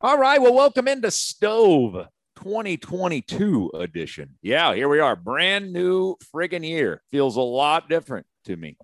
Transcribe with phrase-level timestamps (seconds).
[0.00, 0.40] All right.
[0.40, 4.36] Well, welcome into Stove 2022 edition.
[4.42, 5.16] Yeah, here we are.
[5.16, 7.02] Brand new friggin' year.
[7.10, 8.76] Feels a lot different to me.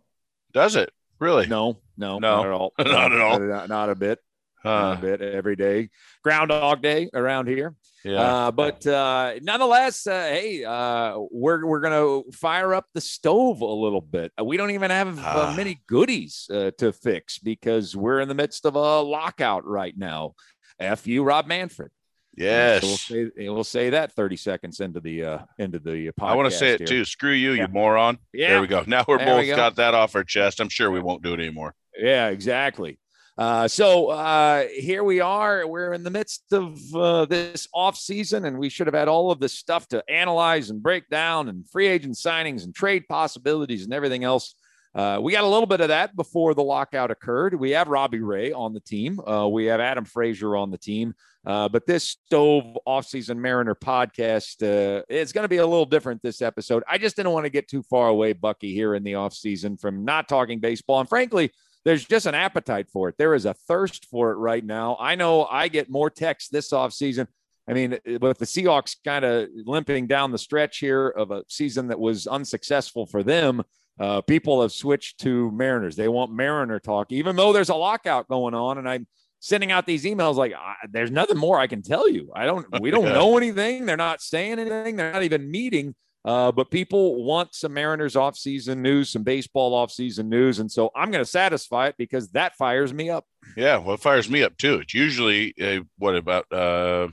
[0.52, 0.90] Does it
[1.20, 1.46] really?
[1.46, 2.36] No, no, No.
[2.38, 2.72] not at all.
[2.78, 3.38] Not at all.
[3.38, 4.18] Not, not a bit.
[4.64, 5.90] Not Uh, a bit every day.
[6.24, 7.74] Groundhog Day around here.
[8.02, 8.46] yeah.
[8.46, 13.66] Uh, but uh, nonetheless, uh, hey, uh, we're we're gonna fire up the stove a
[13.66, 14.32] little bit.
[14.40, 15.54] Uh, We don't even have uh, Ah.
[15.56, 20.32] many goodies uh, to fix because we're in the midst of a lockout right now.
[20.80, 21.90] F you, Rob Manfred.
[22.36, 22.82] yes.
[22.82, 26.28] So we'll say we'll say that 30 seconds into the uh, into the podcast.
[26.30, 26.86] I want to say it here.
[26.86, 27.04] too.
[27.04, 27.62] Screw you, Yeah.
[27.66, 28.18] you moron.
[28.32, 28.48] Yeah.
[28.50, 28.82] There we go.
[28.86, 29.56] Now we're There we both go.
[29.56, 30.60] got that off our chest.
[30.60, 31.74] I'm sure we won't do it anymore.
[31.96, 32.98] Yeah, exactly.
[33.36, 35.66] Uh, so uh, here we are.
[35.66, 39.32] We're in the midst of uh, this off season, and we should have had all
[39.32, 43.82] of this stuff to analyze and break down, and free agent signings and trade possibilities
[43.84, 44.54] and everything else.
[44.94, 47.58] Uh, we got a little bit of that before the lockout occurred.
[47.58, 49.18] We have Robbie Ray on the team.
[49.20, 51.14] Uh, we have Adam Frazier on the team.
[51.44, 56.22] Uh, but this Stove Offseason Mariner podcast uh, is going to be a little different
[56.22, 56.84] this episode.
[56.88, 60.04] I just didn't want to get too far away, Bucky, here in the offseason from
[60.04, 61.00] not talking baseball.
[61.00, 61.50] And frankly,
[61.84, 63.16] there's just an appetite for it.
[63.18, 64.96] There is a thirst for it right now.
[64.98, 67.26] I know I get more texts this offseason.
[67.68, 71.88] I mean, with the Seahawks kind of limping down the stretch here of a season
[71.88, 73.62] that was unsuccessful for them,
[73.98, 75.96] uh, people have switched to Mariners.
[75.96, 78.78] They want Mariner talk, even though there's a lockout going on.
[78.78, 79.06] And I'm
[79.40, 82.32] sending out these emails like, I, there's nothing more I can tell you.
[82.34, 83.86] I don't, we don't know anything.
[83.86, 84.96] They're not saying anything.
[84.96, 85.94] They're not even meeting.
[86.24, 90.58] Uh, but people want some Mariners offseason news, some baseball offseason news.
[90.58, 93.26] And so I'm going to satisfy it because that fires me up.
[93.56, 93.76] Yeah.
[93.76, 94.76] Well, it fires me up too.
[94.76, 97.08] It's usually uh, what about uh,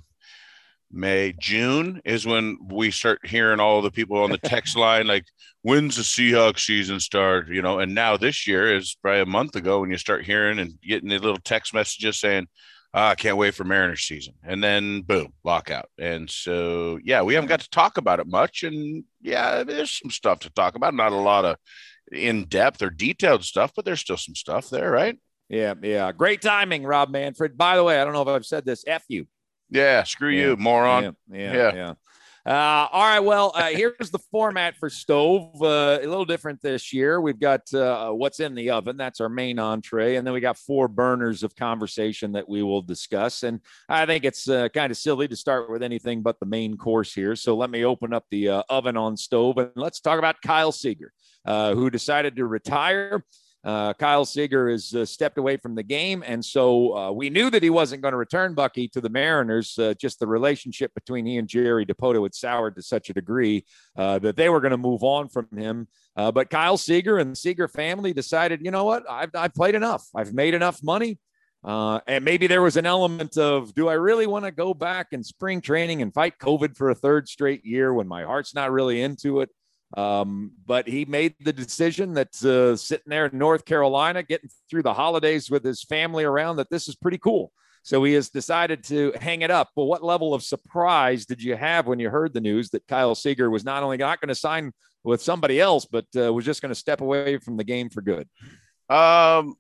[0.93, 5.25] May, June is when we start hearing all the people on the text line like,
[5.61, 7.49] when's the Seahawks season start?
[7.49, 10.59] You know, and now this year is probably a month ago when you start hearing
[10.59, 12.47] and getting the little text messages saying,
[12.93, 14.33] ah, I can't wait for Mariners season.
[14.43, 15.89] And then boom, lockout.
[15.97, 18.63] And so, yeah, we haven't got to talk about it much.
[18.63, 20.93] And yeah, there's some stuff to talk about.
[20.93, 21.57] Not a lot of
[22.11, 25.17] in depth or detailed stuff, but there's still some stuff there, right?
[25.49, 25.73] Yeah.
[25.81, 26.11] Yeah.
[26.11, 27.57] Great timing, Rob Manfred.
[27.57, 28.83] By the way, I don't know if I've said this.
[28.87, 29.27] F you.
[29.71, 30.41] Yeah, screw Yeah.
[30.49, 31.03] you, moron.
[31.03, 31.75] Yeah, yeah, Yeah.
[31.75, 31.93] yeah.
[32.43, 33.19] Uh, all right.
[33.19, 35.61] Well, uh, here's the format for Stove.
[35.61, 37.21] Uh, a little different this year.
[37.21, 38.97] We've got uh, what's in the oven.
[38.97, 42.81] That's our main entree, and then we got four burners of conversation that we will
[42.81, 43.43] discuss.
[43.43, 46.77] And I think it's uh, kind of silly to start with anything but the main
[46.77, 47.35] course here.
[47.35, 50.71] So let me open up the uh, oven on Stove, and let's talk about Kyle
[50.71, 51.13] Seager,
[51.45, 53.23] uh, who decided to retire.
[53.63, 57.49] Uh, Kyle Seager has uh, stepped away from the game, and so uh, we knew
[57.51, 59.77] that he wasn't going to return Bucky to the Mariners.
[59.77, 63.65] Uh, just the relationship between he and Jerry Dipoto had soured to such a degree
[63.95, 65.87] uh, that they were going to move on from him.
[66.15, 69.75] Uh, but Kyle Seager and the Seager family decided, you know what, I've, I've played
[69.75, 70.07] enough.
[70.15, 71.19] I've made enough money.
[71.63, 75.23] And maybe there was an element of, do I really want to go back in
[75.23, 79.01] spring training and fight COVID for a third straight year when my heart's not really
[79.01, 79.49] into it?
[79.97, 84.83] Um, but he made the decision that uh, sitting there in North Carolina, getting through
[84.83, 87.51] the holidays with his family around, that this is pretty cool.
[87.83, 89.69] So he has decided to hang it up.
[89.75, 93.15] Well, what level of surprise did you have when you heard the news that Kyle
[93.15, 94.71] Seager was not only not going to sign
[95.03, 98.01] with somebody else, but uh, was just going to step away from the game for
[98.01, 98.29] good?
[98.87, 99.55] Um,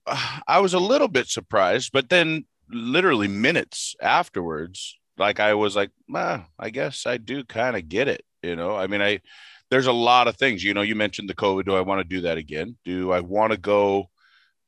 [0.47, 5.89] I was a little bit surprised, but then literally minutes afterwards, like I was like,
[6.13, 8.23] ah, I guess I do kind of get it.
[8.43, 9.21] You know, I mean, I
[9.71, 10.63] there's a lot of things.
[10.63, 11.65] You know, you mentioned the COVID.
[11.65, 12.77] Do I want to do that again?
[12.85, 14.09] Do I want to go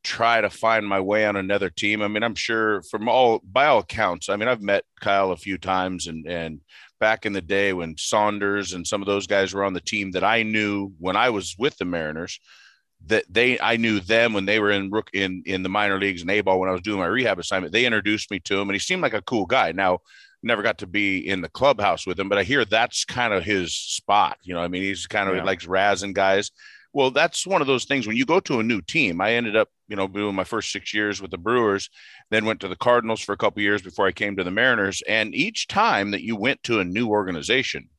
[0.04, 2.02] try to find my way on another team?
[2.02, 4.30] I mean, I'm sure from all by all accounts.
[4.30, 6.62] I mean, I've met Kyle a few times, and and
[7.02, 10.12] back in the day when Saunders and some of those guys were on the team
[10.12, 12.40] that I knew when I was with the Mariners
[13.08, 16.22] that they I knew them when they were in rook in in the minor leagues
[16.22, 17.74] and A ball when I was doing my rehab assignment.
[17.74, 19.74] They introduced me to him, and he seemed like a cool guy.
[19.74, 20.00] Now,
[20.44, 23.44] never got to be in the clubhouse with him, but I hear that's kind of
[23.44, 24.38] his spot.
[24.44, 25.44] You know, I mean, he's kind of Yeah.
[25.44, 26.52] likes razzing guys.
[26.94, 29.20] Well, that's one of those things when you go to a new team.
[29.20, 31.90] I ended up, you know, doing my first six years with the Brewers,
[32.30, 35.02] then went to the Cardinals for a couple years before I came to the Mariners.
[35.08, 37.90] And each time that you went to a new organization,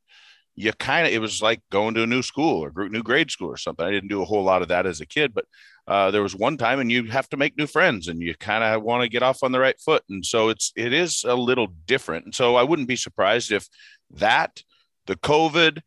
[0.55, 3.49] you kind of it was like going to a new school or new grade school
[3.49, 3.85] or something.
[3.85, 5.47] I didn't do a whole lot of that as a kid, but
[5.87, 8.65] uh, there was one time and you have to make new friends and you kind
[8.65, 11.35] of want to get off on the right foot, and so it's it is a
[11.35, 12.25] little different.
[12.25, 13.69] And so I wouldn't be surprised if
[14.11, 14.63] that
[15.07, 15.81] the COVID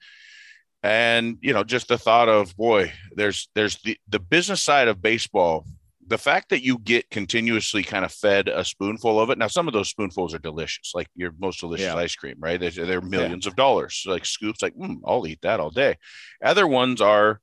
[0.84, 5.02] and you know just the thought of boy there's there's the the business side of
[5.02, 5.66] baseball
[6.10, 9.68] the fact that you get continuously kind of fed a spoonful of it now some
[9.68, 11.96] of those spoonfuls are delicious like your most delicious yeah.
[11.96, 13.50] ice cream right they're, they're millions yeah.
[13.50, 15.98] of dollars like scoops like mm, i'll eat that all day
[16.44, 17.42] other ones are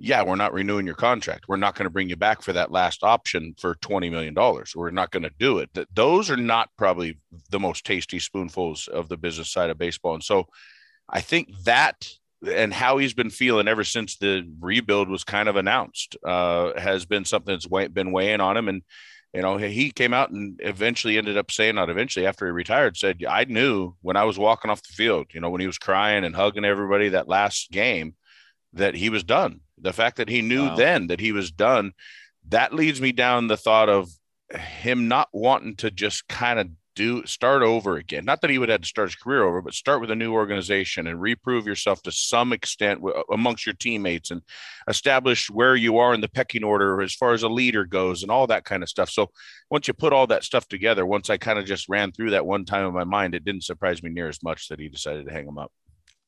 [0.00, 2.72] yeah we're not renewing your contract we're not going to bring you back for that
[2.72, 6.68] last option for 20 million dollars we're not going to do it those are not
[6.76, 7.18] probably
[7.50, 10.46] the most tasty spoonfuls of the business side of baseball and so
[11.08, 12.08] i think that
[12.46, 17.04] and how he's been feeling ever since the rebuild was kind of announced uh, has
[17.04, 18.68] been something that's been weighing on him.
[18.68, 18.82] And,
[19.34, 22.96] you know, he came out and eventually ended up saying, not eventually after he retired,
[22.96, 25.78] said, I knew when I was walking off the field, you know, when he was
[25.78, 28.14] crying and hugging everybody that last game,
[28.72, 29.60] that he was done.
[29.80, 30.76] The fact that he knew wow.
[30.76, 31.92] then that he was done,
[32.48, 34.10] that leads me down the thought of
[34.50, 38.24] him not wanting to just kind of do start over again.
[38.24, 40.32] Not that he would have to start his career over, but start with a new
[40.32, 44.42] organization and reprove yourself to some extent uh, amongst your teammates and
[44.88, 48.30] establish where you are in the pecking order as far as a leader goes and
[48.30, 49.08] all that kind of stuff.
[49.08, 49.30] So
[49.70, 52.46] once you put all that stuff together, once I kind of just ran through that
[52.46, 55.26] one time in my mind, it didn't surprise me near as much that he decided
[55.26, 55.72] to hang him up.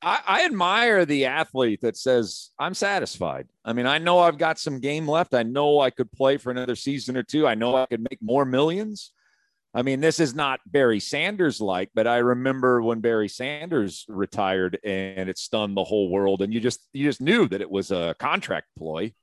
[0.03, 3.49] I, I, admire the athlete that says, I'm satisfied.
[3.65, 5.33] I mean, I know I've got some game left.
[5.33, 7.47] I know I could play for another season or two.
[7.47, 9.13] I know I could make more millions.
[9.75, 14.79] I mean, this is not Barry Sanders like, but I remember when Barry Sanders retired
[14.85, 16.43] and it stunned the whole world.
[16.43, 19.15] And you just you just knew that it was a contract ploy.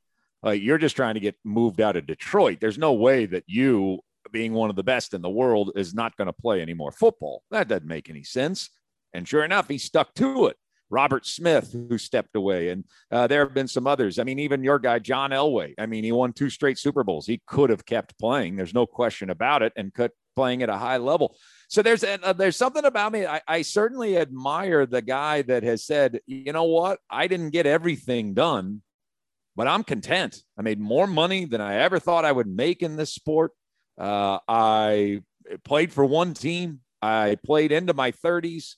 [0.44, 2.60] You're just trying to get moved out of Detroit.
[2.62, 4.00] There's no way that you,
[4.32, 6.92] being one of the best in the world, is not going to play any more
[6.92, 7.44] football.
[7.52, 8.70] That doesn't make any sense.
[9.14, 10.58] And sure enough, he stuck to it.
[10.90, 14.20] Robert Smith, who stepped away, and uh, there have been some others.
[14.20, 15.74] I mean, even your guy John Elway.
[15.78, 17.28] I mean, he won two straight Super Bowls.
[17.28, 18.56] He could have kept playing.
[18.56, 21.36] There's no question about it, and could playing at a high level.
[21.68, 23.26] So there's uh, there's something about me.
[23.26, 27.66] I, I certainly admire the guy that has said, you know what, I didn't get
[27.66, 28.82] everything done,
[29.58, 30.42] but I'm content.
[30.58, 33.52] I made more money than I ever thought I would make in this sport.
[33.98, 35.24] Uh, I
[35.66, 36.80] played for one team.
[37.02, 38.76] I played into my 30s.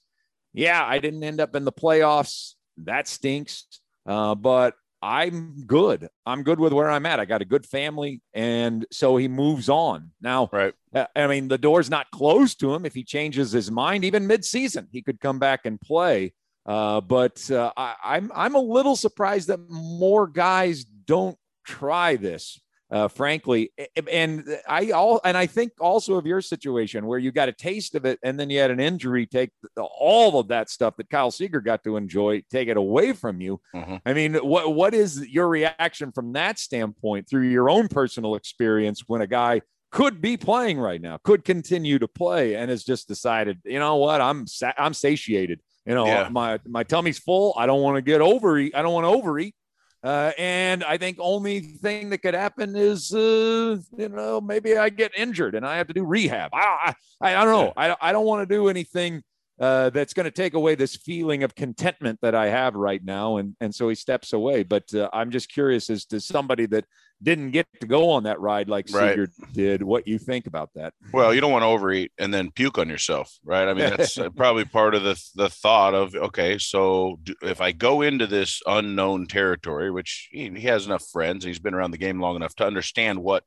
[0.53, 2.55] Yeah, I didn't end up in the playoffs.
[2.77, 3.65] That stinks.
[4.05, 6.09] Uh, but I'm good.
[6.25, 7.19] I'm good with where I'm at.
[7.19, 8.21] I got a good family.
[8.33, 10.11] And so he moves on.
[10.21, 10.73] Now, right.
[10.93, 12.85] Uh, I mean, the door's not closed to him.
[12.85, 16.33] If he changes his mind, even midseason, he could come back and play.
[16.65, 22.59] Uh, but uh, I, I'm I'm a little surprised that more guys don't try this
[22.91, 23.71] uh, frankly.
[24.11, 27.95] And I all and I think also of your situation where you got a taste
[27.95, 31.31] of it and then you had an injury take all of that stuff that Kyle
[31.31, 33.61] Seager got to enjoy, take it away from you.
[33.73, 33.95] Mm-hmm.
[34.05, 39.03] I mean, what what is your reaction from that standpoint through your own personal experience
[39.07, 39.61] when a guy
[39.91, 43.97] could be playing right now, could continue to play, and has just decided, you know
[43.97, 45.61] what, I'm sa- I'm satiated.
[45.85, 46.29] You know, yeah.
[46.29, 47.53] my my tummy's full.
[47.57, 48.75] I don't want to get overeat.
[48.75, 49.55] I don't want to overeat.
[50.03, 54.89] Uh, and I think only thing that could happen is, uh, you know, maybe I
[54.89, 56.49] get injured and I have to do rehab.
[56.53, 57.73] I, I, I don't know.
[57.77, 59.21] I, I don't want to do anything
[59.61, 63.37] uh, that's going to take away this feeling of contentment that I have right now.
[63.37, 64.63] And, and so he steps away.
[64.63, 66.85] But uh, I'm just curious as to somebody that
[67.21, 69.11] didn't get to go on that ride like right.
[69.11, 70.95] Seager did, what you think about that.
[71.13, 73.67] Well, you don't want to overeat and then puke on yourself, right?
[73.67, 77.61] I mean, that's uh, probably part of the, the thought of, okay, so do, if
[77.61, 81.91] I go into this unknown territory, which he, he has enough friends, he's been around
[81.91, 83.43] the game long enough to understand what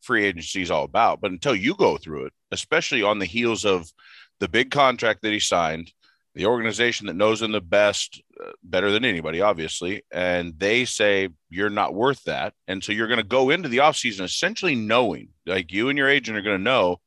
[0.00, 1.20] free agency is all about.
[1.20, 3.88] But until you go through it, especially on the heels of
[4.40, 5.92] the big contract that he signed,
[6.34, 11.30] the organization that knows him the best, uh, better than anybody, obviously, and they say
[11.48, 12.52] you're not worth that.
[12.68, 16.08] And so you're going to go into the offseason essentially knowing, like you and your
[16.08, 17.00] agent are going to know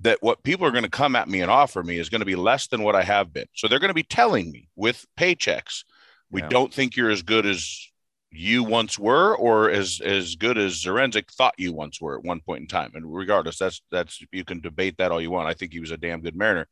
[0.00, 2.26] that what people are going to come at me and offer me is going to
[2.26, 3.48] be less than what I have been.
[3.54, 5.84] So they're going to be telling me with paychecks,
[6.30, 6.48] we yeah.
[6.48, 7.88] don't think you're as good as
[8.30, 12.40] you once were or as as good as Zduriencik thought you once were at one
[12.40, 12.92] point in time.
[12.94, 15.48] And regardless, that's that's you can debate that all you want.
[15.48, 16.68] I think he was a damn good Mariner.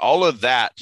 [0.00, 0.72] All of that,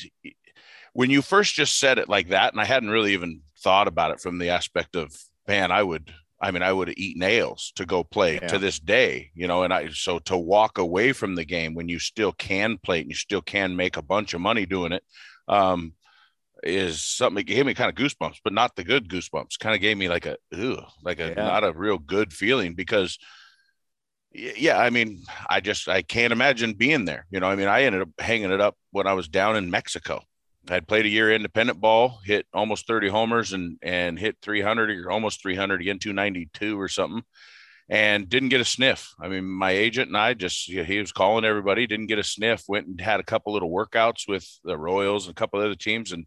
[0.93, 4.13] when you first just said it like that, and I hadn't really even thought about
[4.13, 5.13] it from the aspect of
[5.47, 8.49] man, I would I mean, I would eat nails to go play yeah.
[8.49, 11.89] to this day, you know, and I so to walk away from the game when
[11.89, 15.03] you still can play and you still can make a bunch of money doing it.
[15.49, 15.93] Um,
[16.63, 19.59] is something that gave me kind of goosebumps, but not the good goosebumps.
[19.59, 21.45] Kind of gave me like a ew, like a yeah.
[21.45, 23.19] not a real good feeling because
[24.33, 27.27] yeah, I mean, I just I can't imagine being there.
[27.31, 29.71] You know, I mean, I ended up hanging it up when I was down in
[29.71, 30.23] Mexico.
[30.69, 35.11] I'd played a year independent ball, hit almost 30 homers and and hit 300 or
[35.11, 37.23] almost 300 again, 292 or something,
[37.89, 39.13] and didn't get a sniff.
[39.21, 42.65] I mean, my agent and I just he was calling everybody, didn't get a sniff.
[42.69, 46.13] Went and had a couple little workouts with the Royals and a couple other teams,
[46.13, 46.27] and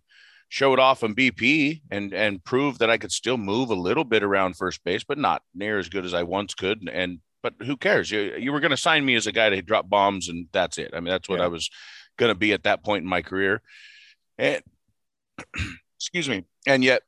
[0.53, 4.21] showed off on BP and and proved that I could still move a little bit
[4.21, 6.79] around first base, but not near as good as I once could.
[6.79, 8.11] And, and but who cares?
[8.11, 10.77] You you were going to sign me as a guy to drop bombs, and that's
[10.77, 10.91] it.
[10.93, 11.45] I mean, that's what yeah.
[11.45, 11.71] I was
[12.17, 13.63] going to be at that point in my career.
[14.37, 14.61] And
[15.97, 16.43] excuse me.
[16.67, 17.01] And yet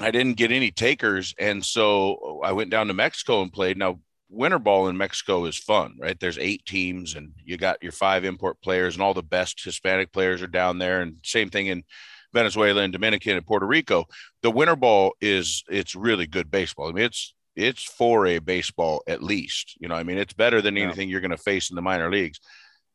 [0.00, 1.34] I didn't get any takers.
[1.38, 3.76] And so I went down to Mexico and played.
[3.76, 4.00] Now,
[4.30, 6.18] winter ball in Mexico is fun, right?
[6.18, 10.10] There's eight teams and you got your five import players and all the best Hispanic
[10.10, 11.02] players are down there.
[11.02, 11.84] And same thing in
[12.32, 14.06] Venezuela and Dominican and Puerto Rico.
[14.42, 16.88] The winter ball is it's really good baseball.
[16.88, 19.76] I mean, it's it's for a baseball at least.
[19.80, 21.12] You know, I mean, it's better than anything yeah.
[21.12, 22.40] you're going to face in the minor leagues.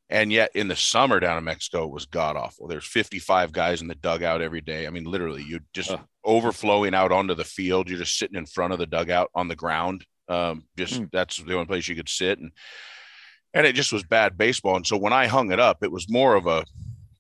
[0.10, 2.68] And yet in the summer down in Mexico it was god awful.
[2.68, 4.88] There's 55 guys in the dugout every day.
[4.88, 5.98] I mean, literally, you just uh.
[6.24, 7.90] overflowing out onto the field.
[7.90, 10.06] You're just sitting in front of the dugout on the ground.
[10.30, 11.10] Um, just mm.
[11.12, 12.40] that's the only place you could sit.
[12.40, 12.52] And
[13.54, 14.76] and it just was bad baseball.
[14.76, 16.64] And so when I hung it up, it was more of a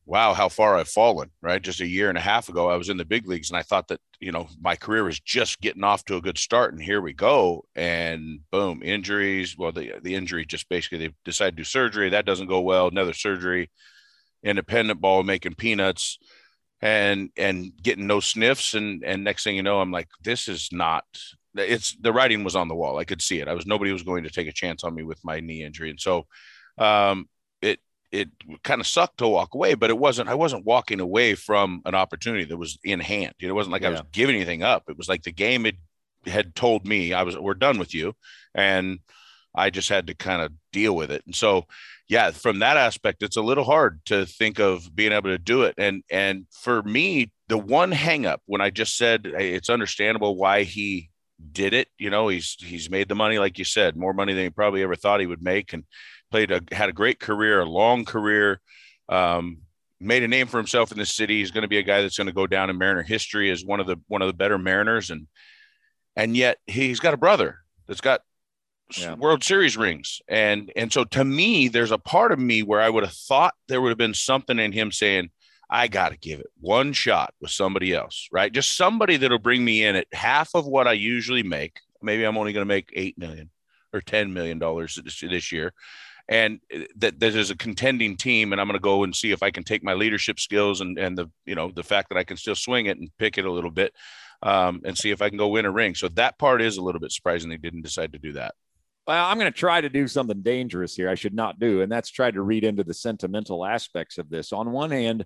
[0.07, 1.61] wow, how far I've fallen, right?
[1.61, 3.61] Just a year and a half ago, I was in the big leagues and I
[3.61, 6.73] thought that, you know, my career was just getting off to a good start.
[6.73, 7.65] And here we go.
[7.75, 9.57] And boom, injuries.
[9.57, 12.09] Well, the, the injury just basically they decided to do surgery.
[12.09, 12.87] That doesn't go well.
[12.87, 13.69] Another surgery,
[14.43, 16.19] independent ball making peanuts
[16.81, 18.75] and and getting no sniffs.
[18.75, 21.03] And and next thing you know, I'm like, this is not
[21.53, 22.97] it's the writing was on the wall.
[22.97, 23.49] I could see it.
[23.49, 25.89] I was nobody was going to take a chance on me with my knee injury.
[25.89, 26.27] And so
[26.77, 27.27] um
[28.11, 28.29] it
[28.63, 31.95] kind of sucked to walk away, but it wasn't, I wasn't walking away from an
[31.95, 33.33] opportunity that was in hand.
[33.39, 33.89] It wasn't like yeah.
[33.89, 34.83] I was giving anything up.
[34.87, 35.77] It was like the game had,
[36.25, 38.13] had told me I was, we're done with you.
[38.55, 38.99] And
[39.53, 41.23] I just had to kind of deal with it.
[41.25, 41.65] And so,
[42.07, 45.63] yeah, from that aspect, it's a little hard to think of being able to do
[45.63, 45.75] it.
[45.77, 51.09] And, and for me, the one hangup when I just said it's understandable why he
[51.51, 54.43] did it, you know, he's, he's made the money, like you said, more money than
[54.43, 55.73] he probably ever thought he would make.
[55.73, 55.83] And,
[56.31, 58.59] played a had a great career, a long career.
[59.09, 59.59] Um,
[59.99, 61.39] made a name for himself in the city.
[61.39, 63.65] He's going to be a guy that's going to go down in Mariner history as
[63.65, 65.27] one of the one of the better Mariners, and
[66.15, 68.21] and yet he's got a brother that's got
[68.97, 69.15] yeah.
[69.15, 72.89] World Series rings, and and so to me, there's a part of me where I
[72.89, 75.29] would have thought there would have been something in him saying,
[75.69, 78.51] "I got to give it one shot with somebody else, right?
[78.51, 81.79] Just somebody that'll bring me in at half of what I usually make.
[82.01, 83.49] Maybe I'm only going to make eight million
[83.91, 85.73] or ten million dollars this, this year."
[86.29, 86.59] And
[86.95, 89.51] that, that there's a contending team and i'm going to go and see if i
[89.51, 92.37] can take my leadership skills and, and the you know the fact that i can
[92.37, 93.93] still swing it and pick it a little bit
[94.43, 96.81] um, and see if i can go win a ring so that part is a
[96.81, 98.53] little bit surprising they didn't decide to do that
[99.07, 101.09] well, I'm going to try to do something dangerous here.
[101.09, 104.51] I should not do, and that's try to read into the sentimental aspects of this.
[104.51, 105.25] On one hand,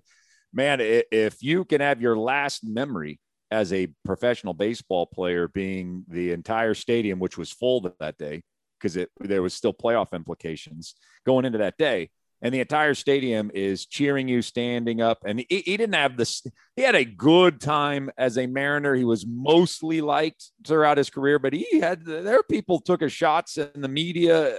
[0.52, 3.18] man, if you can have your last memory
[3.50, 8.44] as a professional baseball player being the entire stadium, which was full that day,
[8.82, 10.94] because it there was still playoff implications.
[11.24, 12.10] Going into that day
[12.42, 15.22] and the entire stadium is cheering you standing up.
[15.24, 16.44] And he, he, didn't have this
[16.74, 18.94] he had a good time as a mariner.
[18.94, 23.12] He was mostly liked throughout his career but he had there are people took his
[23.12, 24.58] shots in the media.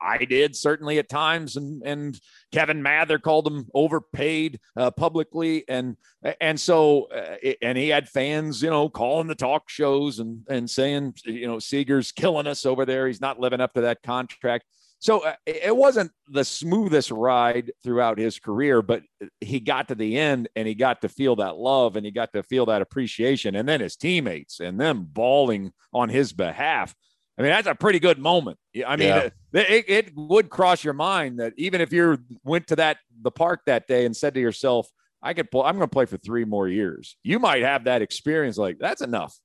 [0.00, 1.56] I did certainly at times.
[1.56, 2.20] And and
[2.52, 5.64] kevin mather called him overpaid uh, publicly.
[5.68, 5.96] And
[6.40, 10.68] and so uh, and he had fans you know calling the talk shows and and
[10.68, 13.06] saying you know seager's killing us over there.
[13.06, 14.66] He's not living up to that contract
[15.02, 19.02] so uh, it wasn't the smoothest ride throughout his career, but
[19.40, 22.32] he got to the end and he got to feel that love and he got
[22.34, 23.56] to feel that appreciation.
[23.56, 26.94] And then his teammates and them bawling on his behalf.
[27.36, 28.58] I mean, that's a pretty good moment.
[28.86, 29.30] I mean, yeah.
[29.54, 33.62] it, it, would cross your mind that even if you went to that the park
[33.66, 34.88] that day and said to yourself,
[35.20, 35.62] "I could play.
[35.64, 38.58] I'm going to play for three more years," you might have that experience.
[38.58, 39.36] Like that's enough.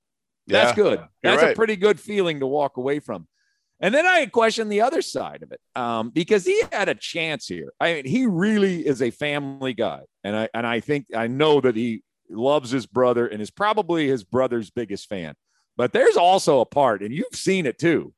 [0.45, 0.99] That's yeah, good.
[1.23, 1.53] That's right.
[1.53, 3.25] a pretty good feeling to walk away from.
[3.79, 7.48] And then I question the other side of it um, because he had a chance
[7.48, 7.74] here.
[7.79, 11.62] I mean, he really is a family guy, and I and I think I know
[11.62, 15.36] that he loves his brother and is probably his brother's biggest fan.
[15.75, 18.13] But there's also a part, and you've seen it too,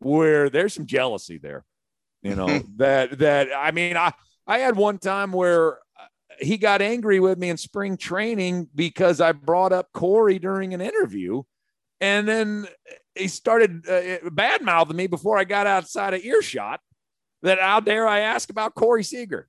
[0.00, 1.64] where there's some jealousy there.
[2.22, 4.12] You know that that I mean, I
[4.48, 6.06] I had one time where uh,
[6.40, 10.80] he got angry with me in spring training because I brought up Corey during an
[10.80, 11.44] interview
[12.00, 12.66] and then
[13.14, 16.80] he started uh, bad mouthing me before I got outside of earshot.
[17.42, 19.48] That how dare I ask about Corey Seager?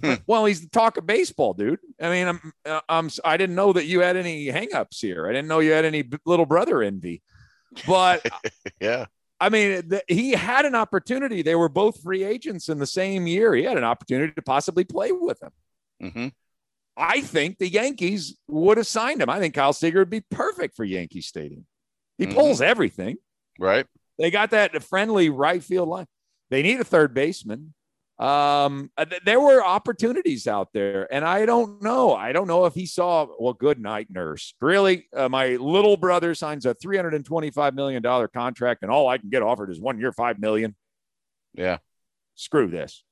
[0.00, 0.14] Hmm.
[0.26, 1.80] Well, he's the talk of baseball, dude.
[2.00, 5.26] I mean, I'm, uh, I'm, I didn't know that you had any hangups here.
[5.26, 7.22] I didn't know you had any little brother envy,
[7.86, 8.24] but
[8.80, 9.06] yeah,
[9.42, 11.42] I mean, the, he had an opportunity.
[11.42, 13.52] They were both free agents in the same year.
[13.54, 15.50] He had an opportunity to possibly play with him.
[16.00, 16.28] Mm-hmm.
[16.96, 19.28] I think the Yankees would have signed him.
[19.28, 21.66] I think Kyle Seager would be perfect for Yankee Stadium.
[22.26, 22.34] He Mhm.
[22.34, 23.16] pulls everything.
[23.58, 23.86] Right.
[24.18, 26.06] They got that friendly right field line.
[26.50, 27.74] They need a third baseman.
[28.18, 32.14] Um, uh, th- there were opportunities out there, and I don't know.
[32.14, 33.26] I don't know if he saw.
[33.40, 34.54] Well, good night, nurse.
[34.60, 38.92] Really, uh, my little brother signs a three hundred and twenty-five million dollar contract, and
[38.92, 40.76] all I can get offered is one year, five million.
[41.54, 41.78] Yeah.
[42.36, 43.02] Screw this.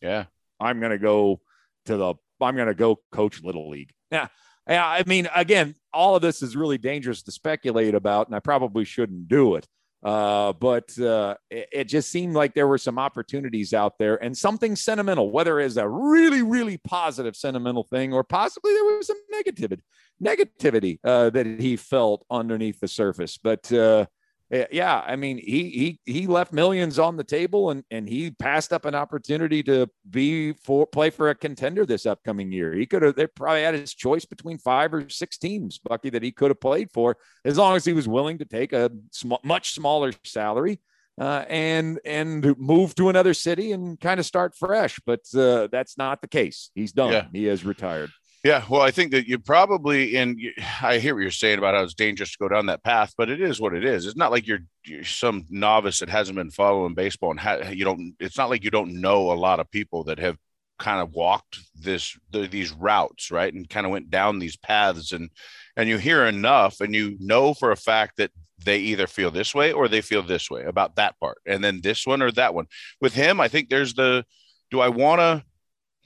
[0.00, 0.26] Yeah.
[0.60, 1.40] I'm to go
[1.86, 2.14] to the.
[2.40, 3.90] I'm to go coach little league.
[4.10, 4.28] Yeah.
[4.68, 8.40] Yeah, I mean, again, all of this is really dangerous to speculate about, and I
[8.40, 9.66] probably shouldn't do it.
[10.04, 14.36] Uh, but uh, it, it just seemed like there were some opportunities out there and
[14.36, 19.16] something sentimental, whether it's a really, really positive sentimental thing or possibly there was some
[19.34, 19.80] negativity,
[20.22, 23.38] negativity uh, that he felt underneath the surface.
[23.38, 24.04] But uh,
[24.50, 28.72] yeah, I mean, he he he left millions on the table and and he passed
[28.72, 32.74] up an opportunity to be for play for a contender this upcoming year.
[32.74, 36.22] He could have they probably had his choice between five or six teams, Bucky, that
[36.22, 39.34] he could have played for as long as he was willing to take a sm-
[39.42, 40.80] much smaller salary
[41.20, 45.00] uh, and and move to another city and kind of start fresh.
[45.06, 46.70] But uh, that's not the case.
[46.74, 47.12] He's done.
[47.12, 47.26] Yeah.
[47.32, 48.10] He has retired.
[48.44, 50.38] Yeah, well, I think that you probably, and
[50.82, 53.30] I hear what you're saying about how it's dangerous to go down that path, but
[53.30, 54.06] it is what it is.
[54.06, 57.84] It's not like you're, you're some novice that hasn't been following baseball, and ha, you
[57.84, 58.14] don't.
[58.20, 60.36] It's not like you don't know a lot of people that have
[60.78, 65.12] kind of walked this the, these routes, right, and kind of went down these paths,
[65.12, 65.30] and
[65.76, 68.30] and you hear enough, and you know for a fact that
[68.62, 71.80] they either feel this way or they feel this way about that part, and then
[71.80, 72.66] this one or that one.
[73.00, 74.24] With him, I think there's the,
[74.70, 75.44] do I want to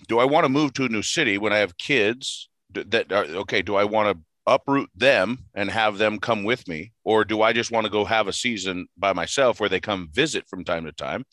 [0.06, 3.24] do I want to move to a new city when I have kids that are
[3.24, 3.62] okay?
[3.62, 7.52] Do I want to uproot them and have them come with me, or do I
[7.52, 10.84] just want to go have a season by myself where they come visit from time
[10.84, 11.24] to time?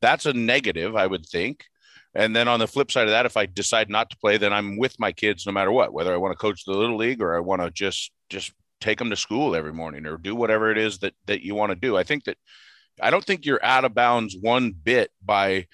[0.00, 1.64] That's a negative, I would think.
[2.14, 4.52] And then on the flip side of that, if I decide not to play, then
[4.52, 7.20] I'm with my kids no matter what, whether I want to coach the little league
[7.20, 10.70] or I want to just just take them to school every morning or do whatever
[10.70, 11.96] it is that that you want to do.
[11.96, 12.36] I think that
[13.00, 15.66] I don't think you're out of bounds one bit by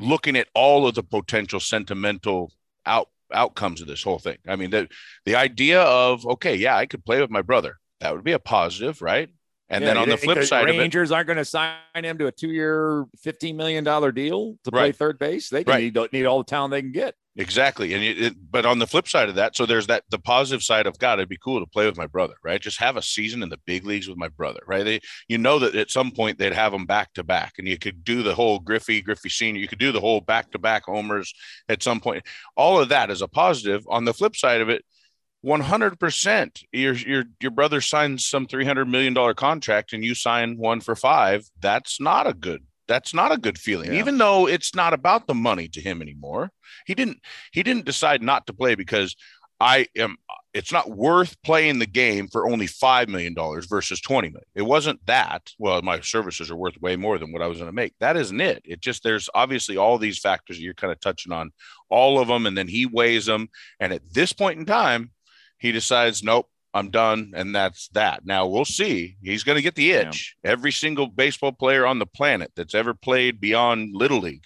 [0.00, 2.52] looking at all of the potential sentimental
[2.86, 4.38] out outcomes of this whole thing.
[4.46, 4.88] I mean, the
[5.24, 7.78] the idea of okay, yeah, I could play with my brother.
[8.00, 9.28] That would be a positive, right?
[9.72, 12.18] And Yeah, then on the flip side of it, Rangers aren't going to sign him
[12.18, 14.96] to a two-year, fifteen million dollar deal to play Right.
[14.96, 15.48] third base.
[15.48, 15.94] They Right.
[15.94, 17.14] need, need all the talent they can get.
[17.36, 17.94] exactly.
[17.94, 20.62] And it, it, but on the flip side of that, so there's that the positive
[20.62, 21.18] side of God.
[21.20, 22.60] It'd be cool to play with my brother, right?
[22.60, 24.84] Just have a season in the big leagues with my brother, right?
[24.84, 27.78] They, you know that at some point they'd have them back to back, and you
[27.78, 29.60] could do the whole Griffey, Griffey Senior.
[29.60, 31.32] You could do the whole back to back homers
[31.68, 32.24] at some point.
[32.56, 33.84] All of that is a positive.
[33.88, 34.84] On the flip side of it,
[35.44, 40.80] 100% your your your brother signs some 300 million dollar contract and you sign one
[40.80, 43.92] for 5 that's not a good that's not a good feeling.
[43.92, 44.00] Yeah.
[44.00, 46.50] even though it's not about the money to him anymore
[46.86, 47.20] he didn't
[47.52, 49.16] he didn't decide not to play because
[49.60, 50.18] i am
[50.52, 54.46] it's not worth playing the game for only 5 million dollars versus 20 million.
[54.54, 55.50] It wasn't that.
[55.58, 57.94] Well my services are worth way more than what i was going to make.
[58.00, 58.60] That isn't it.
[58.64, 61.52] It just there's obviously all these factors you're kind of touching on
[61.88, 63.48] all of them and then he weighs them
[63.78, 65.12] and at this point in time
[65.60, 67.32] he decides, nope, I'm done.
[67.36, 68.24] And that's that.
[68.24, 69.16] Now we'll see.
[69.22, 70.08] He's going to get the Yeah.
[70.08, 70.34] itch.
[70.42, 74.44] Every single baseball player on the planet that's ever played beyond Little League,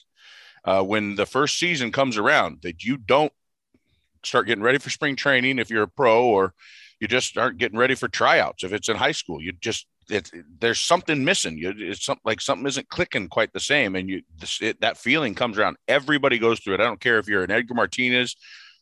[0.65, 3.33] uh, when the first season comes around, that you don't
[4.25, 6.55] start getting ready for spring training if you're a pro, or
[6.99, 9.41] you just aren't getting ready for tryouts if it's in high school.
[9.41, 11.59] You just, it, there's something missing.
[11.59, 13.95] You, it's something like something isn't clicking quite the same.
[13.95, 15.77] And you, this, it, that feeling comes around.
[15.87, 16.81] Everybody goes through it.
[16.81, 18.35] I don't care if you're an Edgar Martinez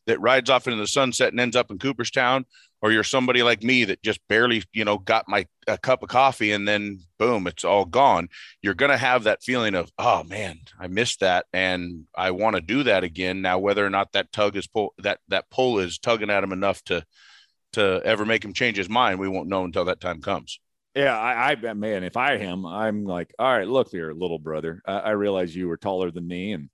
[0.06, 2.44] that rides off into the sunset and ends up in Cooperstown,
[2.80, 6.08] or you're somebody like me that just barely, you know, got my a cup of
[6.08, 8.28] coffee and then boom, it's all gone.
[8.60, 12.62] You're gonna have that feeling of, oh man, I missed that, and I want to
[12.62, 13.42] do that again.
[13.42, 16.52] Now, whether or not that tug is pull that that pull is tugging at him
[16.52, 17.04] enough to
[17.74, 20.60] to ever make him change his mind, we won't know until that time comes.
[20.94, 24.82] Yeah, I, I man, if I am, I'm like, all right, look here, little brother.
[24.86, 26.68] I, I realize you were taller than me and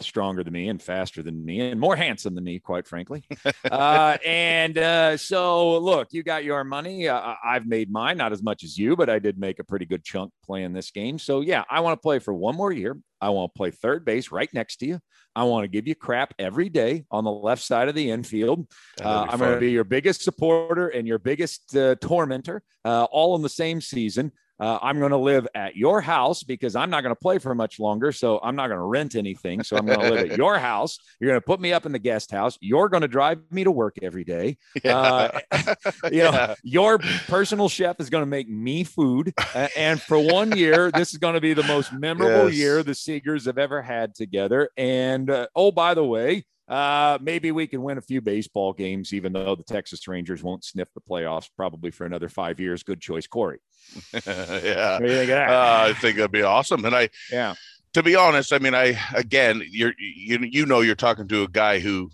[0.00, 3.24] stronger than me and faster than me and more handsome than me, quite frankly.
[3.70, 7.08] uh, and uh, so, look, you got your money.
[7.08, 9.86] Uh, I've made mine, not as much as you, but I did make a pretty
[9.86, 11.18] good chunk playing this game.
[11.18, 12.96] So, yeah, I want to play for one more year.
[13.20, 15.00] I want to play third base right next to you.
[15.34, 18.66] I want to give you crap every day on the left side of the infield.
[19.02, 23.36] Uh, I'm going to be your biggest supporter and your biggest uh, tormentor, uh, all
[23.36, 24.32] in the same season.
[24.62, 27.52] Uh, I'm going to live at your house because I'm not going to play for
[27.52, 28.12] much longer.
[28.12, 29.64] So I'm not going to rent anything.
[29.64, 31.00] So I'm going to live at your house.
[31.18, 32.58] You're going to put me up in the guest house.
[32.60, 34.58] You're going to drive me to work every day.
[34.84, 35.40] Uh,
[36.12, 39.32] you know, your personal chef is going to make me food.
[39.54, 42.58] Uh, and for one year, this is going to be the most memorable Yes.
[42.58, 44.68] year the Seagers have ever had together.
[44.76, 49.12] And uh, oh, by the way, uh, maybe we can win a few baseball games,
[49.12, 52.82] even though the Texas Rangers won't sniff the playoffs probably for another five years.
[52.82, 53.58] Good choice, Corey.
[54.26, 56.84] yeah, think uh, I think that'd be awesome.
[56.84, 57.54] And I, yeah,
[57.94, 61.48] to be honest, I mean, I again, you're you you know you're talking to a
[61.48, 62.10] guy who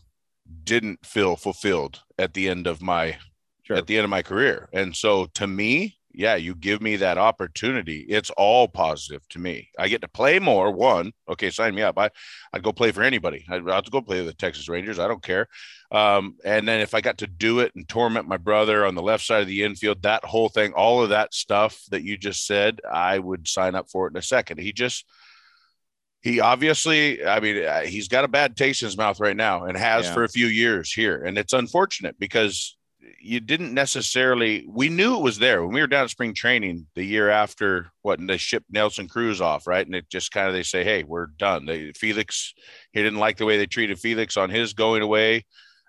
[0.64, 3.18] didn't feel fulfilled at the end of my
[3.62, 3.76] sure.
[3.76, 7.18] at the end of my career, and so to me, yeah, you give me that
[7.18, 8.06] opportunity.
[8.08, 9.68] It's all positive to me.
[9.78, 10.70] I get to play more.
[10.70, 11.98] One, okay, sign me up.
[11.98, 12.10] I,
[12.52, 13.44] I'd go play for anybody.
[13.48, 14.98] I'd, I'd go play with the Texas Rangers.
[14.98, 15.48] I don't care.
[15.90, 19.02] Um, and then if I got to do it and torment my brother on the
[19.02, 22.46] left side of the infield, that whole thing, all of that stuff that you just
[22.46, 24.60] said, I would sign up for it in a second.
[24.60, 25.04] He just,
[26.22, 29.64] he obviously, I mean, uh, he's got a bad taste in his mouth right now
[29.64, 30.14] and has yeah.
[30.14, 31.22] for a few years here.
[31.22, 32.77] And it's unfortunate because
[33.20, 36.86] you didn't necessarily we knew it was there when we were down at spring training
[36.94, 39.84] the year after what and they shipped Nelson Cruz off, right?
[39.84, 41.66] And it just kind of they say, Hey, we're done.
[41.66, 42.54] They Felix,
[42.92, 45.44] he didn't like the way they treated Felix on his going away,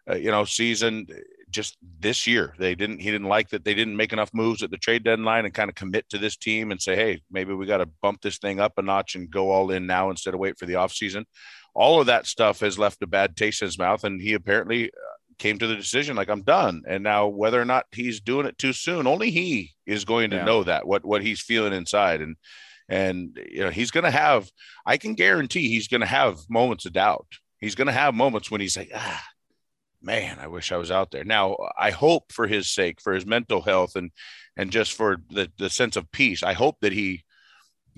[0.10, 1.08] uh, you know, season
[1.50, 2.56] just this year.
[2.58, 5.46] They didn't he didn't like that they didn't make enough moves at the trade deadline
[5.46, 8.22] and kind of commit to this team and say, Hey, maybe we got to bump
[8.22, 10.74] this thing up a notch and go all in now instead of wait for the
[10.74, 11.26] offseason.
[11.76, 14.04] All of that stuff has left a bad taste in his mouth.
[14.04, 14.92] And he apparently
[15.40, 16.84] came to the decision like I'm done.
[16.88, 20.38] And now whether or not he's doing it too soon, only he is going to
[20.38, 20.46] yeah.
[20.46, 22.22] know that what what he's feeling inside.
[22.22, 22.36] And
[22.88, 24.50] and you know he's going to have.
[24.86, 27.28] I can guarantee he's going to have moments of doubt.
[27.60, 29.24] He's going to have moments when he's like, ah,
[30.02, 31.24] man, I wish I was out there.
[31.24, 34.12] Now I hope for his sake, for his mental health, and
[34.56, 36.44] and just for the the sense of peace.
[36.44, 37.24] I hope that he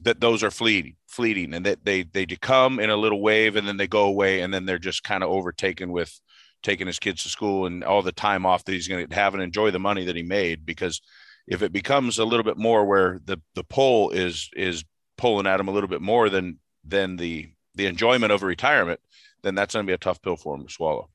[0.03, 3.67] that those are fleeting fleeting and that they they come in a little wave and
[3.67, 6.19] then they go away and then they're just kind of overtaken with
[6.63, 9.33] taking his kids to school and all the time off that he's going to have
[9.33, 11.01] and enjoy the money that he made because
[11.47, 14.83] if it becomes a little bit more where the the pull is is
[15.17, 18.99] pulling at him a little bit more than than the the enjoyment of retirement
[19.43, 21.09] then that's going to be a tough pill for him to swallow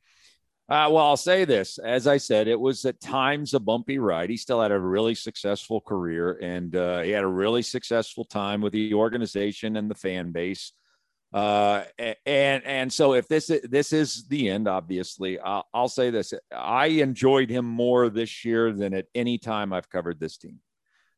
[0.68, 1.78] uh, well, I'll say this.
[1.78, 4.30] As I said, it was at times a bumpy ride.
[4.30, 8.61] He still had a really successful career and uh, he had a really successful time
[8.61, 10.72] with the organization and the fan base.
[11.37, 11.85] Uh,
[12.25, 16.87] and and so if this this is the end, obviously, I'll, I'll say this: I
[16.87, 20.61] enjoyed him more this year than at any time I've covered this team.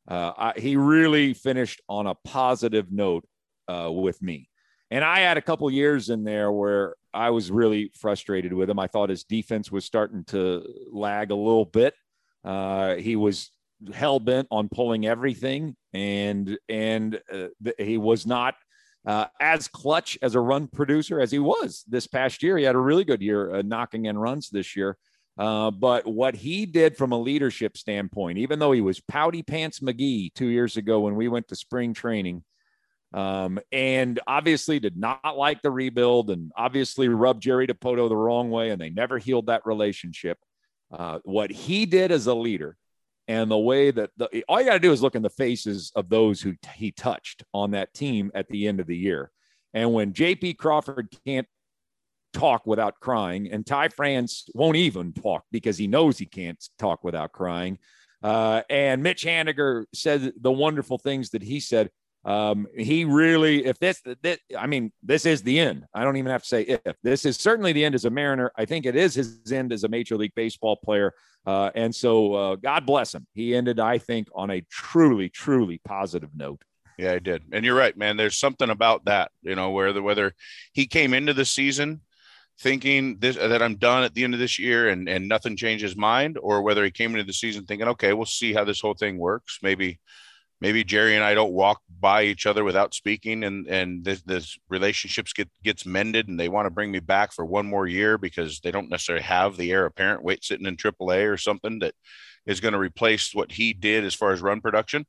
[0.08, 3.28] Uh, I, he really finished on a positive note
[3.68, 4.48] uh, with me,
[4.90, 8.80] and I had a couple years in there where I was really frustrated with him.
[8.80, 11.94] I thought his defense was starting to lag a little bit.
[12.42, 13.52] Uh, he was
[13.94, 18.56] hell bent on pulling everything, and and uh, he was not
[19.06, 22.58] uh, as clutch as a run producer as he was this past year.
[22.58, 24.96] He had a really good year uh, knocking in runs this year.
[25.38, 29.78] Uh, but what he did from a leadership standpoint, even though he was pouty pants
[29.78, 32.42] McGee two years ago when we went to spring training,
[33.14, 38.50] um, and obviously did not like the rebuild and obviously rubbed Jerry Dipoto the wrong
[38.50, 40.38] way, and they never healed that relationship.
[40.90, 42.76] Uh, what he did as a leader
[43.28, 45.92] and the way that the, all you got to do is look in the faces
[45.94, 49.30] of those who t- he touched on that team at the end of the year.
[49.74, 51.46] And when JP Crawford can't
[52.32, 57.04] talk without crying, and Ty France won't even talk because he knows he can't talk
[57.04, 57.78] without crying.
[58.22, 61.90] Uh, and Mitch Haniger said the wonderful things that he said.
[62.24, 65.84] Um, he really, if this, this, I mean, this is the end.
[65.94, 66.96] I don't even have to say if.
[67.02, 68.52] This is certainly the end as a Mariner.
[68.56, 71.14] I think it is his end as a Major League Baseball player.
[71.46, 73.26] Uh, and so, uh, God bless him.
[73.34, 76.62] He ended, I think, on a truly, truly positive note.
[76.98, 77.44] Yeah, I did.
[77.52, 78.16] And you're right, man.
[78.16, 80.34] There's something about that, you know, where the whether
[80.72, 82.00] he came into the season
[82.60, 85.84] thinking this that I'm done at the end of this year and and nothing changed
[85.84, 88.80] his mind, or whether he came into the season thinking, okay, we'll see how this
[88.80, 89.60] whole thing works.
[89.62, 90.00] Maybe
[90.60, 94.58] maybe Jerry and I don't walk by each other without speaking, and and this, this
[94.68, 98.18] relationships get gets mended, and they want to bring me back for one more year
[98.18, 101.94] because they don't necessarily have the heir apparent wait sitting in AAA or something that
[102.46, 105.06] is going to replace what he did as far as run production.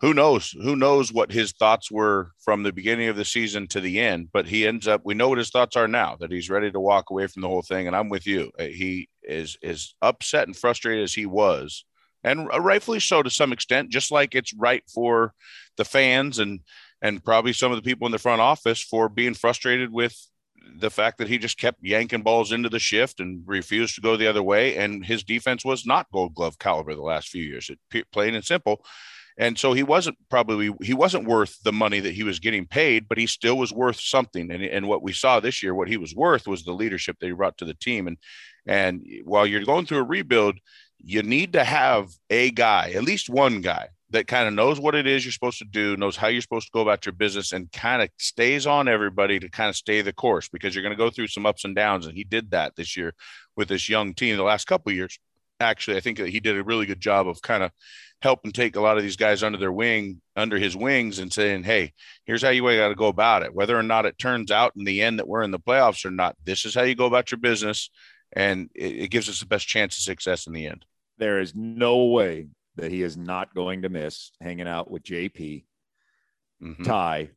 [0.00, 0.52] Who knows?
[0.52, 4.28] Who knows what his thoughts were from the beginning of the season to the end?
[4.32, 5.00] But he ends up.
[5.04, 6.16] We know what his thoughts are now.
[6.20, 7.88] That he's ready to walk away from the whole thing.
[7.88, 8.52] And I'm with you.
[8.60, 11.84] He is as upset and frustrated as he was
[12.24, 15.34] and rightfully so to some extent, just like it's right for
[15.76, 16.60] the fans and
[17.00, 20.16] and probably some of the people in the front office for being frustrated with
[20.76, 24.16] the fact that he just kept yanking balls into the shift and refused to go
[24.16, 24.76] the other way.
[24.76, 28.44] And his defense was not gold glove caliber the last few years, it, plain and
[28.44, 28.84] simple.
[29.40, 33.08] And so he wasn't probably he wasn't worth the money that he was getting paid,
[33.08, 34.50] but he still was worth something.
[34.50, 37.26] And, and what we saw this year, what he was worth was the leadership that
[37.26, 38.08] he brought to the team.
[38.08, 38.16] And
[38.66, 40.58] and while you're going through a rebuild,
[40.98, 44.94] you need to have a guy, at least one guy, that kind of knows what
[44.94, 47.52] it is you're supposed to do, knows how you're supposed to go about your business,
[47.52, 50.96] and kind of stays on everybody to kind of stay the course because you're going
[50.96, 52.06] to go through some ups and downs.
[52.06, 53.14] And he did that this year
[53.56, 55.18] with this young team the last couple years.
[55.60, 57.70] Actually, I think that he did a really good job of kind of
[58.22, 61.64] helping take a lot of these guys under their wing, under his wings, and saying,
[61.64, 61.92] "Hey,
[62.24, 63.54] here's how you got to go about it.
[63.54, 66.10] Whether or not it turns out in the end that we're in the playoffs or
[66.10, 67.90] not, this is how you go about your business,
[68.32, 70.84] and it, it gives us the best chance of success in the end."
[71.18, 75.64] There is no way that he is not going to miss hanging out with JP,
[76.62, 76.82] mm-hmm.
[76.84, 77.30] Ty,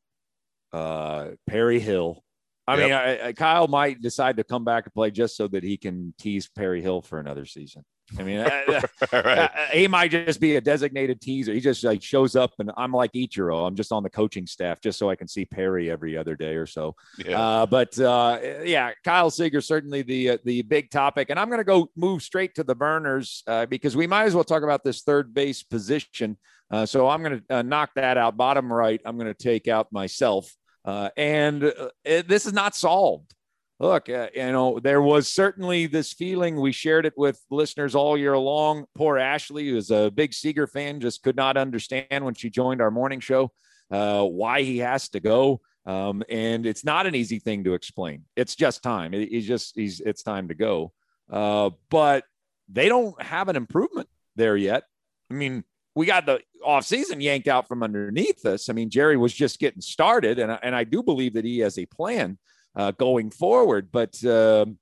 [0.72, 2.24] uh, Perry Hill.
[2.68, 2.84] I yep.
[2.84, 5.78] mean, I, I, Kyle might decide to come back and play just so that he
[5.78, 7.84] can tease Perry Hill for another season.
[8.20, 8.82] I mean, uh,
[9.14, 9.38] right.
[9.38, 11.54] Uh, he might just be a designated teaser.
[11.54, 13.68] He just like shows up, and I'm like Ichiro.
[13.68, 16.56] I'm just on the coaching staff just so I can see Perry every other day
[16.56, 16.96] or so.
[17.18, 17.40] Yeah.
[17.40, 21.60] Uh, but uh, yeah, Kyle Seager certainly the uh, the big topic, and I'm going
[21.60, 24.84] to go move straight to the burners uh, because we might as well talk about
[24.84, 26.38] this third base position.
[26.86, 28.38] so I'm going to knock that out.
[28.38, 30.54] Bottom right, I'm going to take out myself,
[30.86, 31.72] and
[32.04, 33.34] it, this is not solved
[33.82, 36.60] look, uh, you know, there was certainly this feeling.
[36.60, 38.86] We shared it with listeners all year long.
[38.96, 42.82] Poor Ashley, who is a big Seager fan, just could not understand when she joined
[42.82, 43.52] our morning show
[43.90, 45.62] uh, why he has to go.
[45.88, 48.26] Um, and it's not an easy thing to explain.
[48.36, 49.16] It's just time.
[49.16, 50.94] It, he's just he's it's time to go.
[51.28, 52.24] Uh, but
[52.70, 54.84] they don't have an improvement there yet.
[55.32, 55.64] I mean,
[55.96, 58.70] we got the offseason yanked out from underneath us.
[58.70, 61.80] I mean, Jerry was just getting started, and, and I do believe that he has
[61.80, 62.38] a plan
[62.76, 63.90] uh, going forward.
[63.92, 64.78] But um,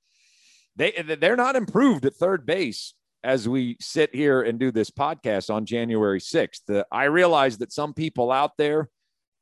[0.76, 5.54] they they're not improved at third base as we sit here and do this podcast
[5.54, 6.70] on January 6th.
[6.70, 8.90] Uh, I realize that some people out there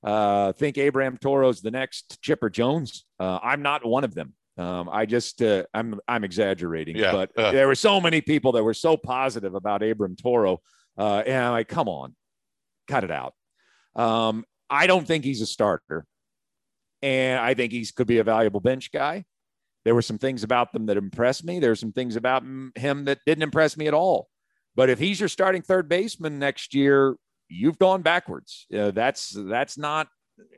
[0.03, 3.05] uh, think Abraham Toro's the next Chipper Jones.
[3.19, 4.33] Uh, I'm not one of them.
[4.57, 7.51] Um, I just uh, I'm I'm exaggerating, yeah, but uh.
[7.51, 10.61] there were so many people that were so positive about Abraham Toro,
[10.97, 12.15] uh, and I'm like, come on,
[12.87, 13.33] cut it out.
[13.95, 16.05] Um, I don't think he's a starter
[17.01, 19.25] and I think he could be a valuable bench guy.
[19.85, 21.59] There were some things about them that impressed me.
[21.59, 22.43] There were some things about
[22.75, 24.27] him that didn't impress me at all.
[24.75, 27.15] But if he's your starting third baseman next year,
[27.47, 28.67] you've gone backwards.
[28.75, 30.07] Uh, that's that's not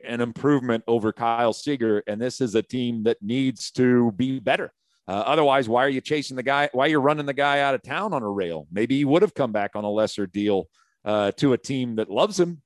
[0.04, 4.72] an improvement over Kyle Seager, and this is a team that needs to be better.
[5.08, 6.68] Uh, otherwise, why are you chasing the guy?
[6.72, 8.66] Why you're you running the guy out of town on a rail?
[8.70, 10.68] Maybe he would have come back on a lesser deal
[11.04, 12.62] uh, to a team that loves him,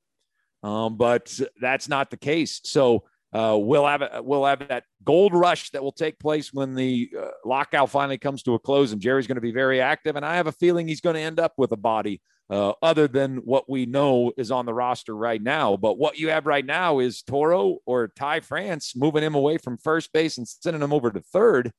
[0.63, 2.61] um, but that's not the case.
[2.65, 3.05] So
[3.35, 7.31] uh, we'll have we'll have that gold rush that will take place when the uh,
[7.45, 10.15] lockout finally comes to a close, and Jerry's going to be very active.
[10.15, 13.09] And I have a feeling he's going to end up with a body uh, other
[13.09, 15.77] than what we know is on the roster right now.
[15.77, 19.79] But what you have right now is Toro or Ty France moving him away from
[19.79, 21.73] first base and sending him over to third.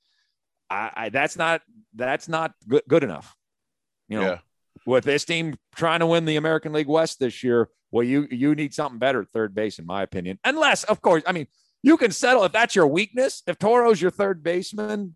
[0.69, 1.61] I, I that's not
[1.95, 3.33] that's not good, good enough.
[4.09, 4.37] You know, yeah.
[4.85, 8.55] With this team trying to win the American League West this year, well, you you
[8.55, 10.39] need something better at third base, in my opinion.
[10.43, 11.47] Unless, of course, I mean,
[11.81, 13.43] you can settle if that's your weakness.
[13.47, 15.15] If Toro's your third baseman,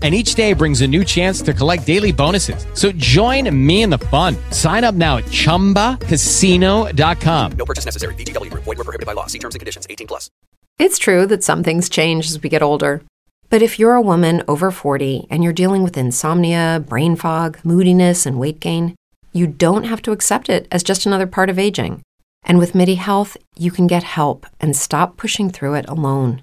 [0.00, 2.64] And each day brings a new chance to collect daily bonuses.
[2.74, 4.36] So join me in the fun.
[4.52, 7.52] Sign up now at chumbacasino.com.
[7.56, 8.14] No purchase necessary.
[8.14, 8.54] VGW.
[8.54, 9.26] Void were prohibited by law.
[9.26, 9.88] See terms and conditions.
[9.90, 10.30] 18 plus.
[10.78, 13.02] It's true that some things change as we get older.
[13.50, 18.26] But if you're a woman over 40 and you're dealing with insomnia, brain fog, moodiness,
[18.26, 18.94] and weight gain,
[19.32, 22.02] you don't have to accept it as just another part of aging.
[22.44, 26.42] And with MIDI Health, you can get help and stop pushing through it alone.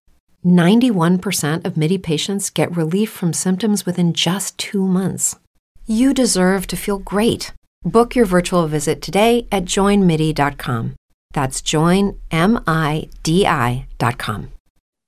[0.45, 5.37] 91% of MIDI patients get relief from symptoms within just two months.
[5.85, 7.53] You deserve to feel great.
[7.83, 10.95] Book your virtual visit today at joinmidi.com.
[11.33, 12.11] That's joinmidi.com.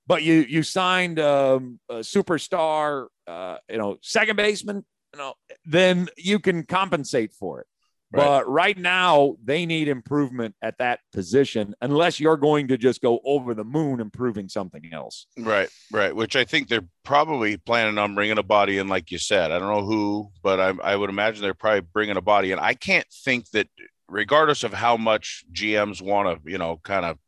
[0.06, 6.08] But you you signed um, a superstar, uh, you know, second baseman, you know, then
[6.18, 7.66] you can compensate for it.
[8.14, 8.24] Right.
[8.24, 13.20] But right now, they need improvement at that position, unless you're going to just go
[13.24, 15.26] over the moon improving something else.
[15.36, 16.14] Right, right.
[16.14, 19.50] Which I think they're probably planning on bringing a body in, like you said.
[19.50, 22.58] I don't know who, but I, I would imagine they're probably bringing a body in.
[22.60, 23.66] I can't think that,
[24.08, 27.18] regardless of how much GMs want to, you know, kind of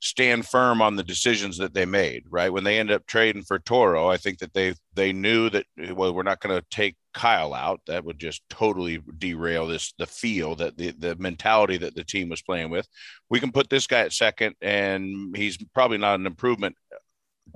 [0.00, 2.24] stand firm on the decisions that they made.
[2.28, 5.66] Right when they ended up trading for Toro, I think that they they knew that
[5.94, 7.80] well, we're not going to take Kyle out.
[7.86, 12.28] That would just totally derail this the feel that the the mentality that the team
[12.28, 12.86] was playing with.
[13.30, 16.76] We can put this guy at second, and he's probably not an improvement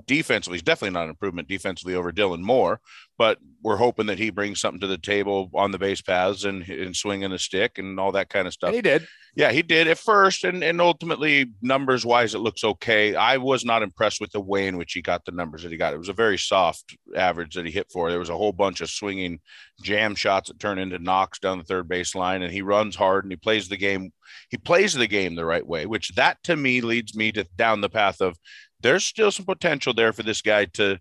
[0.05, 0.57] defensively.
[0.57, 2.79] He's definitely not an improvement defensively over Dylan Moore,
[3.21, 6.67] but we're hoping that he brings something to the table on the base paths and,
[6.67, 8.69] and swinging a stick and all that kind of stuff.
[8.69, 9.07] And he did.
[9.35, 13.13] Yeah, he did at first, and and ultimately numbers wise, it looks okay.
[13.13, 15.77] I was not impressed with the way in which he got the numbers that he
[15.77, 15.93] got.
[15.93, 18.09] It was a very soft average that he hit for.
[18.09, 19.39] There was a whole bunch of swinging
[19.83, 23.23] jam shots that turn into knocks down the third base line, and he runs hard
[23.23, 24.13] and he plays the game.
[24.49, 27.81] He plays the game the right way, which that to me leads me to down
[27.81, 28.35] the path of
[28.81, 30.97] there's still some potential there for this guy to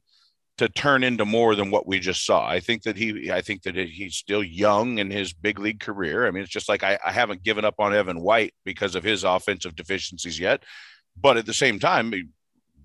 [0.61, 2.47] to turn into more than what we just saw.
[2.47, 6.27] I think that he, I think that he's still young in his big league career.
[6.27, 9.03] I mean, it's just like I, I haven't given up on Evan White because of
[9.03, 10.63] his offensive deficiencies yet.
[11.19, 12.13] But at the same time,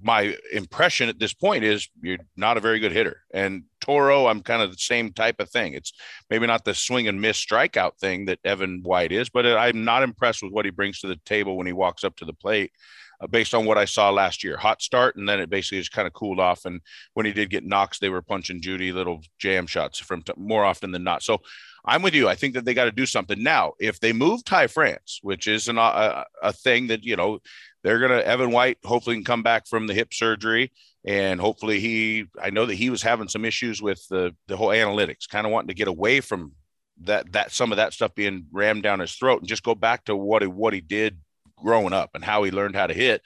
[0.01, 3.23] my impression at this point is you're not a very good hitter.
[3.33, 5.73] And Toro, I'm kind of the same type of thing.
[5.73, 5.91] It's
[6.29, 10.01] maybe not the swing and miss strikeout thing that Evan White is, but I'm not
[10.01, 12.71] impressed with what he brings to the table when he walks up to the plate
[13.21, 14.57] uh, based on what I saw last year.
[14.57, 16.65] Hot start, and then it basically just kind of cooled off.
[16.65, 16.81] And
[17.13, 20.65] when he did get knocks, they were punching Judy little jam shots from t- more
[20.65, 21.23] often than not.
[21.23, 21.41] So
[21.85, 22.27] I'm with you.
[22.27, 23.73] I think that they got to do something now.
[23.79, 27.39] If they move Ty France, which is an, uh, a, a thing that you know
[27.83, 30.71] they're gonna Evan White hopefully can come back from the hip surgery.
[31.07, 34.69] And hopefully he, I know that he was having some issues with the the whole
[34.69, 36.53] analytics, kind of wanting to get away from
[37.01, 40.05] that that some of that stuff being rammed down his throat and just go back
[40.05, 41.19] to what he what he did
[41.57, 43.21] growing up and how he learned how to hit.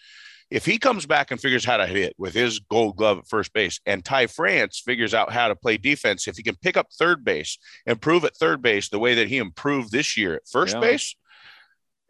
[0.50, 3.54] If he comes back and figures how to hit with his gold glove at first
[3.54, 6.88] base and Ty France figures out how to play defense, if he can pick up
[6.92, 10.74] third base, improve at third base the way that he improved this year at first
[10.76, 10.82] Yeah.
[10.82, 11.15] base,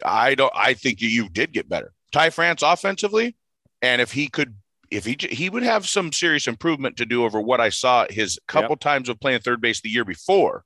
[0.06, 1.92] I don't, I think you, you did get better.
[2.14, 3.36] Ty France offensively.
[3.82, 4.56] And if he could,
[4.90, 8.40] if he, he would have some serious improvement to do over what I saw his
[8.48, 10.64] couple times of playing third base the year before.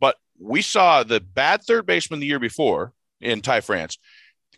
[0.00, 3.98] But we saw the bad third baseman the year before in Ty France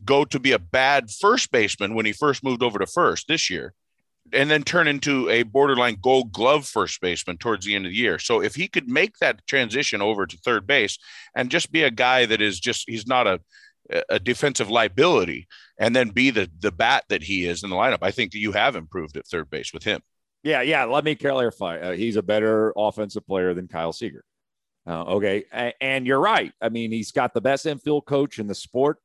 [0.05, 3.51] go to be a bad first baseman when he first moved over to first this
[3.51, 3.75] year
[4.33, 7.99] and then turn into a borderline gold glove first baseman towards the end of the
[7.99, 8.19] year.
[8.19, 10.99] So if he could make that transition over to third base
[11.35, 13.41] and just be a guy that is just he's not a
[14.09, 15.47] a defensive liability
[15.79, 18.53] and then be the the bat that he is in the lineup, I think you
[18.53, 20.01] have improved at third base with him.
[20.43, 20.85] Yeah, yeah.
[20.85, 21.79] Let me clarify.
[21.79, 24.25] Uh, he's a better offensive player than Kyle Seager.
[24.87, 26.53] Uh, okay, A- and you're right.
[26.61, 28.99] I mean, he's got the best infield coach in the sport,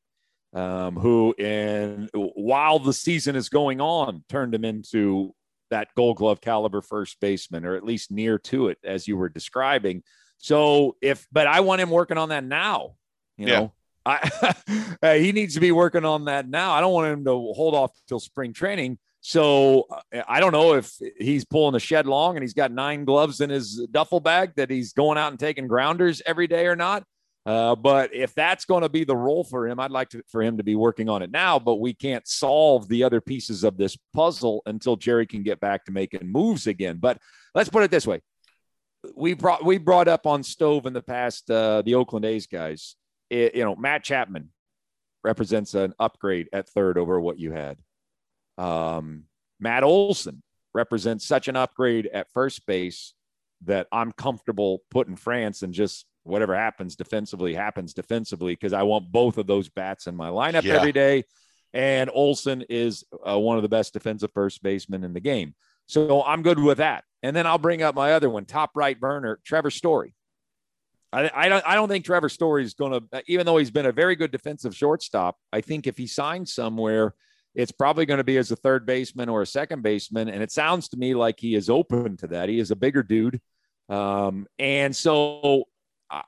[0.54, 5.34] um, who, in while the season is going on, turned him into
[5.70, 9.30] that Gold Glove caliber first baseman, or at least near to it, as you were
[9.30, 10.04] describing.
[10.38, 12.96] So, if but I want him working on that now.
[13.38, 13.60] You Yeah.
[13.60, 13.74] know,
[14.06, 16.74] I he needs to be working on that now.
[16.74, 18.98] I don't want him to hold off till spring training.
[19.22, 19.88] So
[20.28, 23.52] I don't know if he's pulling a Shed Long and he's got nine gloves in
[23.52, 27.04] his duffel bag that he's going out and taking grounders every day or not.
[27.46, 30.44] Uh, but if that's going to be the role for him, I'd like to, for
[30.44, 31.58] him to be working on it now.
[31.58, 35.86] But we can't solve the other pieces of this puzzle until Jerry can get back
[35.86, 36.98] to making moves again.
[36.98, 37.18] But
[37.56, 38.22] let's put it this way:
[39.16, 42.96] we brought we brought up on Stove in the past uh, the Oakland A's guys.
[43.30, 44.50] It- you know, Matt Chapman
[45.24, 47.78] represents an upgrade at third over what you had.
[48.58, 49.24] Um,
[49.60, 53.14] Matt Olson represents such an upgrade at first base
[53.66, 59.12] that I'm comfortable putting France and just whatever happens defensively happens defensively because I want
[59.12, 60.76] both of those bats in my lineup Yeah.
[60.76, 61.24] every day.
[61.74, 65.56] And Olson is uh, one of the best defensive first basemen in the game.
[65.88, 67.04] So I'm good with that.
[67.24, 70.14] And then I'll bring up my other one, top right burner, Trevor Story.
[71.14, 73.86] I, I don't I don't think Trevor Story is going to, even though he's been
[73.86, 75.38] a very good defensive shortstop.
[75.52, 77.14] I think if he signs somewhere,
[77.54, 80.30] it's probably going to be as a third baseman or a second baseman.
[80.30, 82.48] And it sounds to me like he is open to that.
[82.48, 83.42] He is a bigger dude.
[83.90, 85.66] Um, and so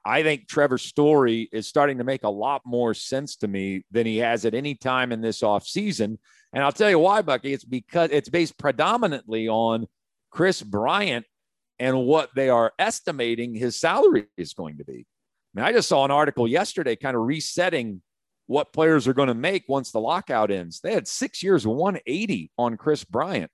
[0.05, 4.05] I- think Trevor's Story is starting to make a lot more sense to me than
[4.05, 6.17] he has at any time in this offseason.
[6.53, 7.53] And I'll tell you why, Bucky.
[7.53, 9.87] It's because it's based predominantly on
[10.31, 11.25] Kris Bryant
[11.79, 15.05] and what they are estimating his salary is going to be.
[15.55, 18.01] I mean, I just saw an article yesterday kind of resetting
[18.47, 20.79] what players are going to make once the lockout ends.
[20.81, 23.51] They had six years, 180 on Kris Bryant.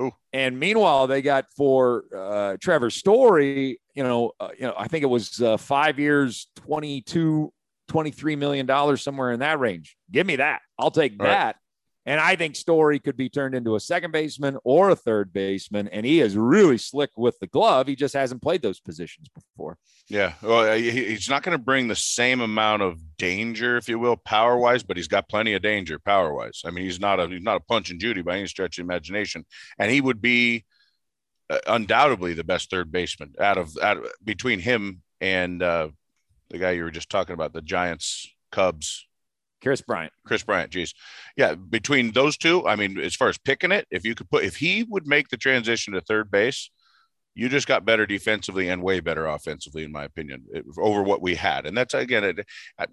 [0.00, 0.12] Ooh.
[0.32, 5.02] And meanwhile, they got for uh, Trevor Story, you know, uh, you know, I think
[5.02, 7.52] it was uh, five years, 22
[7.88, 9.96] 23 million dollars somewhere in that range.
[10.12, 10.60] Give me that.
[10.78, 11.28] I'll take Right.
[11.28, 11.56] that.
[12.08, 15.88] And I think Story could be turned into a second baseman or a third baseman.
[15.88, 17.86] And he is really slick with the glove.
[17.86, 19.76] He just hasn't played those positions before.
[20.08, 24.16] Yeah, well, he's not going to bring the same amount of danger, if you will,
[24.16, 26.62] power wise, but he's got plenty of danger power wise.
[26.64, 28.84] I mean, he's not a he's not a punch and Judy by any stretch of
[28.84, 29.44] imagination,
[29.78, 30.64] and he would be
[31.50, 35.88] uh, undoubtedly the best third baseman out of out of, between him and uh,
[36.48, 39.06] the guy you were just talking about, the Giants, Cubs,
[39.62, 40.12] Kris Bryant.
[40.26, 40.70] Kris Bryant.
[40.70, 40.94] Geez,
[41.36, 44.44] yeah, between those two, I mean, as far as picking it, if you could put
[44.44, 46.70] if he would make the transition to third base
[47.38, 50.44] you just got better defensively and way better offensively, in my opinion,
[50.76, 51.66] over what we had.
[51.66, 52.44] And that's again, it,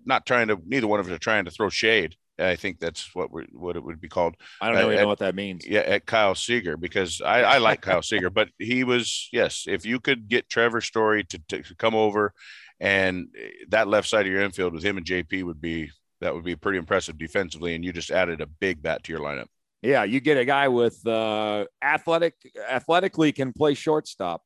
[0.05, 0.59] not trying to.
[0.67, 2.15] Neither one of us are trying to throw shade.
[2.37, 4.35] I think that's what we what it would be called.
[4.61, 5.65] I don't Uh, really know what that means.
[5.65, 9.65] Yeah, at Kyle Seager because I, I like Kyle Seager, but he was yes.
[9.67, 12.31] If you could get Trevor Story to, to, to come over,
[12.79, 13.29] and
[13.69, 15.89] that left side of your infield with him and JP would be
[16.21, 19.21] that would be pretty impressive defensively, and you just added a big bat to your
[19.21, 19.47] lineup.
[19.81, 22.33] Yeah, you get a guy with uh, athletic,
[22.69, 24.41] athletically can play shortstop,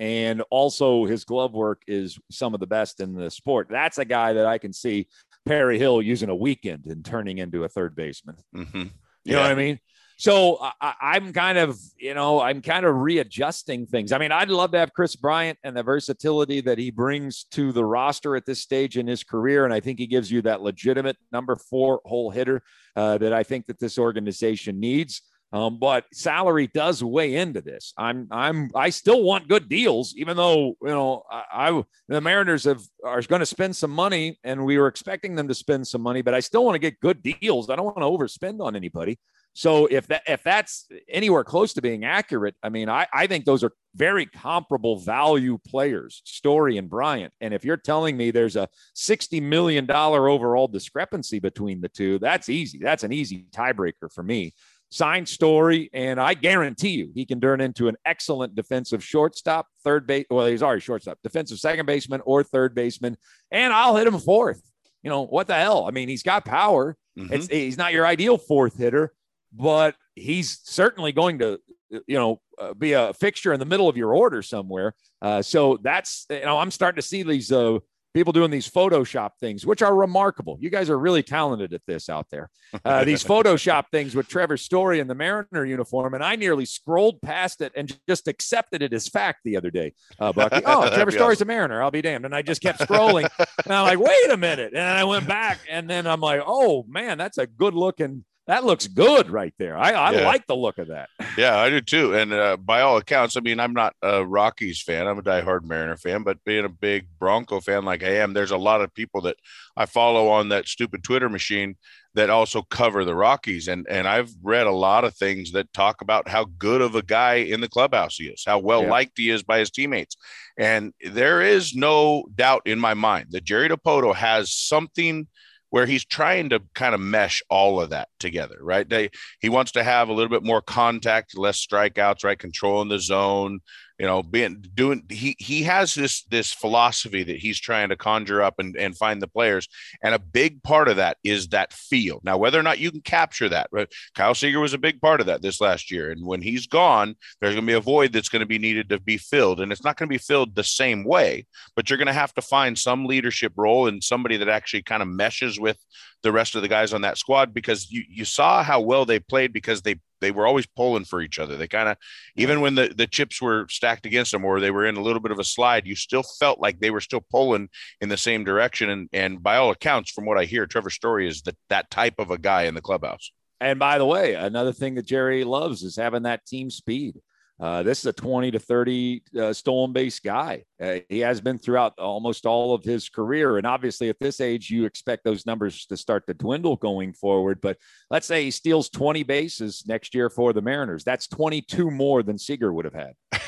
[0.00, 3.68] and also his glove work is some of the best in the sport.
[3.70, 5.08] That's a guy that I can see
[5.46, 8.36] Perry Hill using a weekend and turning into a third baseman.
[8.54, 8.84] Mm-hmm.
[9.24, 9.78] You know what I mean?
[10.18, 14.10] So I, I'm kind of, you know, I'm kind of readjusting things.
[14.10, 17.70] I mean, I'd love to have Kris Bryant and the versatility that he brings to
[17.70, 20.60] the roster at this stage in his career, and I think he gives you that
[20.60, 22.62] legitimate number four hole hitter
[22.96, 25.22] uh, that I think that this organization needs.
[25.52, 27.94] Um, but salary does weigh into this.
[27.96, 32.64] I'm, I'm, I still want good deals, even though you know I, I the Mariners
[32.64, 36.02] have are going to spend some money, and we were expecting them to spend some
[36.02, 37.70] money, but I still want to get good deals.
[37.70, 39.18] I don't want to overspend on anybody.
[39.58, 43.44] So if that if that's anywhere close to being accurate, I mean, I, I think
[43.44, 47.32] those are very comparable value players, Story and Bryant.
[47.40, 52.48] And if you're telling me there's a $60 million overall discrepancy between the two, that's
[52.48, 52.78] easy.
[52.80, 54.54] That's an easy tiebreaker for me.
[54.90, 60.06] Sign Story, and I guarantee you he can turn into an excellent defensive shortstop, third
[60.06, 60.26] base.
[60.30, 63.16] Well, he's already shortstop, defensive second baseman or third baseman,
[63.50, 64.62] and I'll hit him fourth.
[65.02, 65.84] You know what the hell?
[65.84, 66.96] I mean, he's got power.
[67.18, 67.32] Mhm.
[67.32, 69.12] It's he's not your ideal fourth hitter,
[69.52, 73.96] but he's certainly going to you know uh, be a fixture in the middle of
[73.96, 74.94] your order somewhere.
[75.22, 77.78] Uh, so that's you know I'm starting to see these uh,
[78.14, 80.58] people doing these Photoshop things, which are remarkable.
[80.60, 82.50] You guys are really talented at this out there.
[82.84, 87.20] Uh, these Photoshop things with Trevor Story in the Mariner uniform, and I nearly scrolled
[87.22, 89.94] past it and just accepted it as fact the other day.
[90.18, 91.82] Uh, Bucky, oh, Trevor Story's a Mariner.
[91.82, 92.24] I'll be damned.
[92.24, 93.28] And I just kept scrolling,
[93.64, 94.72] and I'm like, wait a minute.
[94.74, 98.24] And I went back, and then I'm like, oh man, that's a good looking.
[98.48, 99.76] That looks good right there.
[99.76, 100.24] I, I Yeah.
[100.26, 101.10] like the look of that.
[101.36, 102.14] Yeah, I do too.
[102.16, 105.06] And uh, by all accounts, I mean, I'm not a Rockies fan.
[105.06, 108.50] I'm a diehard Mariner fan, but being a big Bronco fan like I am, there's
[108.50, 109.36] a lot of people that
[109.76, 111.76] I follow on that stupid Twitter machine
[112.14, 113.68] that also cover the Rockies.
[113.68, 117.02] And and I've read a lot of things that talk about how good of a
[117.02, 118.90] guy in the clubhouse he is, how well Yeah.
[118.90, 120.16] liked he is by his teammates.
[120.58, 125.28] And there is no doubt in my mind that Jerry Dipoto has something
[125.70, 128.88] where he's trying to kind of mesh all of that together, right?
[128.88, 129.10] They
[129.40, 132.38] he wants to have a little bit more contact, less strikeouts, right?
[132.38, 133.60] Controlling the zone,
[133.98, 138.40] you know, being doing he he has this this philosophy that he's trying to conjure
[138.42, 139.68] up and, and find the players.
[140.02, 142.20] And a big part of that is that feel.
[142.22, 143.88] Now, whether or not you can capture that, right?
[144.14, 146.12] Kyle Seager was a big part of that this last year.
[146.12, 148.88] And when he's gone, there's going to be a void that's going to be needed
[148.90, 149.60] to be filled.
[149.60, 152.34] And it's not going to be filled the same way, but you're going to have
[152.34, 155.78] to find some leadership role and somebody that actually kind of meshes with
[156.22, 159.20] the rest of the guys on that squad because you you saw how well they
[159.20, 161.56] played because they they were always pulling for each other.
[161.56, 161.96] They kind of
[162.36, 165.20] even when the the chips were stacked against them or they were in a little
[165.20, 167.68] bit of a slide, you still felt like they were still pulling
[168.00, 168.90] in the same direction.
[168.90, 172.14] And and by all accounts, from what I hear, Trevor Story is that that type
[172.18, 173.30] of a guy in the clubhouse.
[173.60, 177.16] And by the way, another thing that Jerry loves is having that team speed.
[177.60, 180.64] Uh, this is a 20 to 30 uh, stolen base guy.
[180.80, 183.56] Uh, he has been throughout almost all of his career.
[183.56, 187.60] And obviously, at this age, you expect those numbers to start to dwindle going forward.
[187.60, 187.78] But
[188.10, 191.02] let's say he steals 20 bases next year for the Mariners.
[191.02, 193.14] That's 22 more than Seager would have had.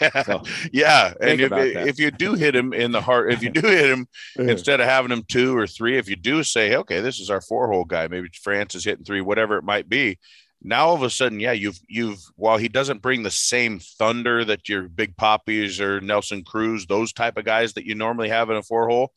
[0.00, 0.42] yeah, So,
[0.72, 1.12] yeah.
[1.20, 4.06] And if, if you do hit him in the heart, if you do hit him
[4.38, 7.42] instead of having him two or three, if you do say, okay, this is our
[7.42, 10.18] four hole guy, maybe France is hitting three, whatever it might be.
[10.62, 14.44] Now all of a sudden, yeah, you've you've while he doesn't bring the same thunder
[14.44, 18.50] that your big poppies or Nelson Cruz, those type of guys that you normally have
[18.50, 19.12] in a four hole.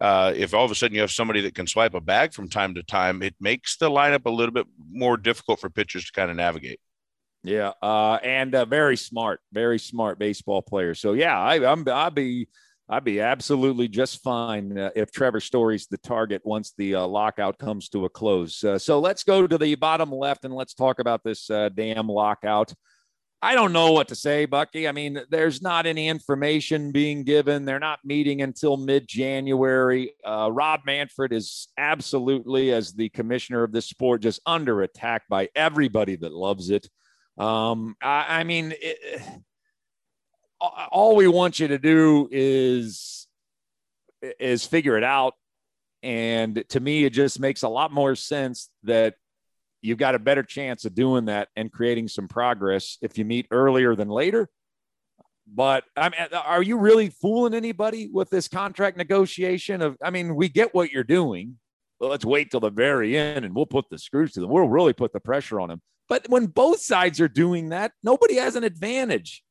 [0.00, 2.48] Uh, if all of a sudden you have somebody that can swipe a bag from
[2.48, 6.12] time to time, it makes the lineup a little bit more difficult for pitchers to
[6.12, 6.80] kind of navigate.
[7.44, 10.94] Yeah, uh, and uh, very smart, very smart baseball player.
[10.94, 12.48] So yeah, I, I'm I'll be
[12.90, 17.58] I'd be absolutely just fine uh, if Trevor Story's the target once the uh, lockout
[17.58, 18.64] comes to a close.
[18.64, 22.08] Uh, so let's go to the bottom left and let's talk about this uh, damn
[22.08, 22.72] lockout.
[23.40, 24.88] I don't know what to say, Bucky.
[24.88, 27.64] I mean, there's not any information being given.
[27.64, 30.14] They're not meeting until mid January.
[30.24, 35.50] Uh, Rob Manfred is absolutely, as the commissioner of this sport, just under attack by
[35.54, 36.88] everybody that loves it.
[37.36, 39.22] Um, I, I mean, it,
[40.60, 43.26] all we want you to do is
[44.40, 45.34] is figure it out
[46.02, 49.14] and to me it just makes a lot more sense that
[49.80, 53.46] you've got a better chance of doing that and creating some progress if you meet
[53.52, 54.48] earlier than later
[55.52, 59.82] but I mean, are you really fooling anybody with this contract negotiation?
[59.82, 61.58] Of, I mean, we get what you're doing.
[61.98, 64.50] Well, let's wait till the very end, and we'll put the screws to them.
[64.50, 65.80] We'll really put the pressure on them.
[66.08, 69.42] But when both sides are doing that, nobody has an advantage.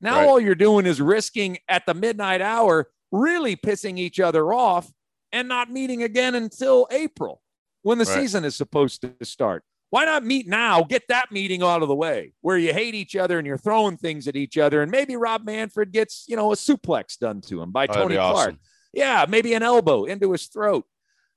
[0.00, 0.28] Now right.
[0.28, 4.90] all you're doing is risking at the midnight hour, really pissing each other off
[5.32, 7.40] and not meeting again until April
[7.82, 8.14] when the right.
[8.20, 9.64] season is supposed to start.
[9.90, 10.82] Why not meet now?
[10.82, 13.96] Get that meeting out of the way where you hate each other and you're throwing
[13.96, 14.82] things at each other.
[14.82, 18.16] And maybe Rob Manfred gets, you know, a suplex done to him by oh, Tony
[18.16, 18.36] Clark.
[18.36, 18.58] Awesome.
[18.92, 20.84] Yeah, maybe an elbow into his throat.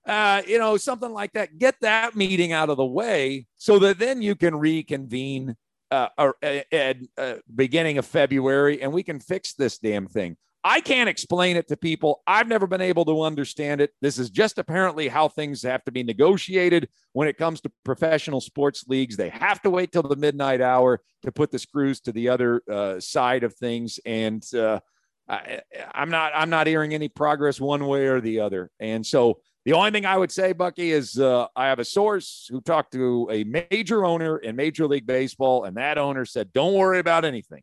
[0.06, 1.60] Uh, you know, something like that.
[1.60, 5.56] Get that meeting out of the way so that then you can reconvene
[5.92, 10.38] uh, uh, uh, beginning of February, and we can fix this damn thing.
[10.64, 12.22] I can't explain it to people.
[12.28, 13.92] I've never been able to understand it.
[14.02, 18.42] This is just apparently how things have to be negotiated when it comes to professional
[18.42, 19.16] sports leagues.
[19.16, 22.62] They have to wait till the midnight hour to put the screws to the other
[22.70, 24.82] uh, side of things, and uh,
[25.30, 25.62] I,
[25.94, 26.34] I'm not.
[26.36, 28.70] I'm not hearing any progress one way or the other.
[28.80, 32.48] And so the only thing I would say, Bucky, is uh, I have a source
[32.50, 36.74] who talked to a major owner in Major League Baseball, and that owner said, "Don't
[36.74, 37.62] worry about anything.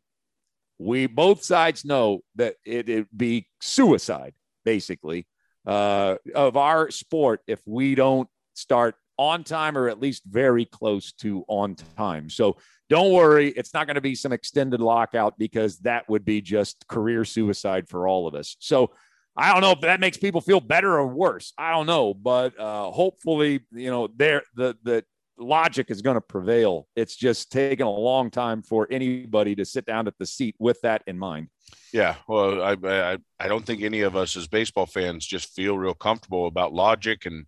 [0.77, 5.25] We both sides know that it would be suicide, basically,
[5.65, 11.11] uh, of our sport if we don't start on time or at least very close
[11.13, 12.29] to on time.
[12.29, 12.57] So
[12.89, 16.87] don't worry, it's not going to be some extended lockout because that would be just
[16.87, 18.55] career suicide for all of us.
[18.59, 18.91] So."
[19.37, 21.53] I don't know if that makes people feel better or worse.
[21.57, 25.05] I don't know, but uh, hopefully, you know, there the the
[25.37, 26.87] logic is going to prevail.
[26.95, 30.81] It's just taken a long time for anybody to sit down at the seat with
[30.81, 31.49] that in mind.
[31.93, 35.77] Yeah, well, I I, I don't think any of us as baseball fans just feel
[35.77, 37.45] real comfortable about logic and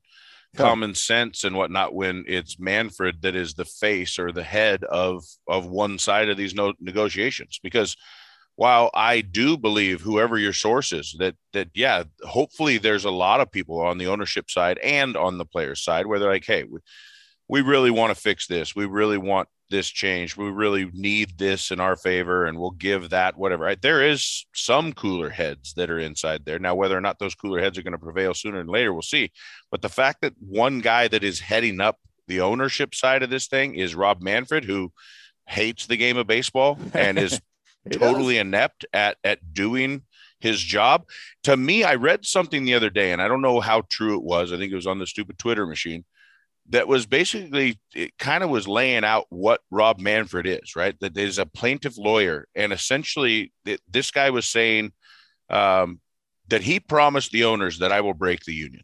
[0.56, 5.24] common sense and whatnot when it's Manfred that is the face or the head of
[5.48, 7.96] of one side of these no, negotiations because
[8.60, 13.40] while I do believe whoever your source is that that yeah, hopefully there's a lot
[13.40, 16.66] of people on the ownership side and on the player side where they're like, hey,
[16.66, 16.80] we,
[17.48, 18.76] we really want to fix this.
[18.76, 20.36] We really want this change.
[20.36, 23.64] We really need this in our favor, and we'll give that whatever.
[23.64, 23.82] Right?
[23.82, 26.76] There is some cooler heads that are inside there now.
[26.76, 29.32] Whether or not those cooler heads are going to prevail sooner than later, we'll see.
[29.72, 31.98] But the fact that one guy that is heading up
[32.28, 34.92] the ownership side of this thing is Rob Manfred, who
[35.48, 37.40] hates the game of baseball and is
[37.92, 38.42] totally does.
[38.42, 40.04] inept at at doing
[40.40, 41.06] his job.
[41.44, 44.24] To me, I read something the other day, and I don't know how true it
[44.24, 44.54] was.
[44.54, 46.06] I think it was on the stupid Twitter machine
[46.70, 50.96] that was basically it kind of was laying out what Rob Manfred is, right?
[51.00, 53.52] That there's a plaintiff lawyer, and essentially
[53.88, 54.94] this guy was saying
[55.50, 56.00] um,
[56.48, 58.84] that he promised the owners that I will break the union.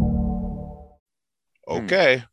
[1.77, 1.85] Hmm.
[1.85, 2.23] okay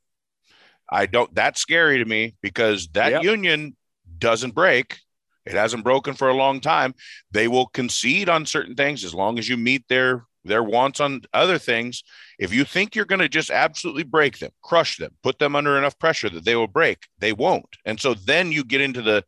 [0.90, 3.22] i don't that's scary to me because that yep.
[3.22, 3.76] union
[4.18, 4.98] doesn't break
[5.46, 6.94] it hasn't broken for a long time
[7.30, 11.20] they will concede on certain things as long as you meet their their wants on
[11.34, 12.02] other things
[12.38, 15.76] if you think you're going to just absolutely break them crush them put them under
[15.76, 19.22] enough pressure that they will break they won't and so then you get into the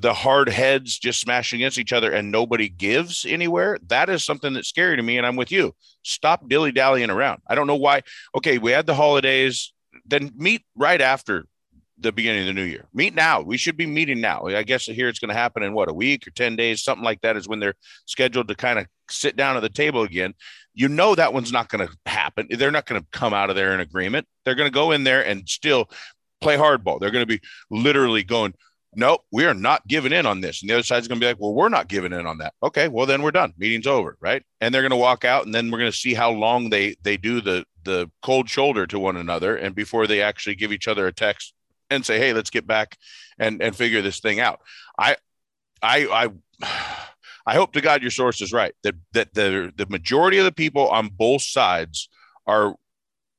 [0.00, 3.78] the hard heads just smashing against each other and nobody gives anywhere.
[3.86, 5.18] That is something that's scary to me.
[5.18, 5.74] And I'm with you.
[6.02, 7.40] Stop dilly dallying around.
[7.46, 8.02] I don't know why.
[8.36, 9.72] Okay, we had the holidays,
[10.06, 11.46] then meet right after
[12.00, 12.86] the beginning of the new year.
[12.94, 13.40] Meet now.
[13.40, 14.46] We should be meeting now.
[14.46, 17.04] I guess here it's going to happen in what a week or 10 days, something
[17.04, 17.74] like that is when they're
[18.06, 20.34] scheduled to kind of sit down at the table again.
[20.74, 22.46] You know that one's not going to happen.
[22.50, 24.26] They're not going to come out of there in agreement.
[24.44, 25.90] They're going to go in there and still
[26.40, 27.00] play hardball.
[27.00, 28.54] They're going to be literally going,
[28.98, 30.60] no, we are not giving in on this.
[30.60, 32.54] And the other side's going to be like, well, we're not giving in on that.
[32.64, 33.54] Okay, well then we're done.
[33.56, 34.42] Meeting's over, right?
[34.60, 36.96] And they're going to walk out, and then we're going to see how long they
[37.02, 40.88] they do the the cold shoulder to one another, and before they actually give each
[40.88, 41.54] other a text
[41.90, 42.98] and say, hey, let's get back
[43.38, 44.60] and and figure this thing out.
[44.98, 45.16] I
[45.80, 46.28] I
[46.60, 46.66] I.
[47.46, 48.74] I hope to God your source is right.
[48.82, 52.10] That that the the majority of the people on both sides
[52.46, 52.74] are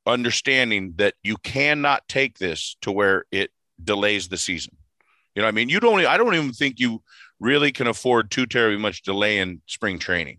[0.04, 3.52] understanding that you cannot take this to where it
[3.84, 4.76] delays the season.
[5.34, 6.04] You know, I mean, you don't.
[6.06, 7.02] I don't even think you
[7.38, 10.38] really can afford too terribly much delay in spring training.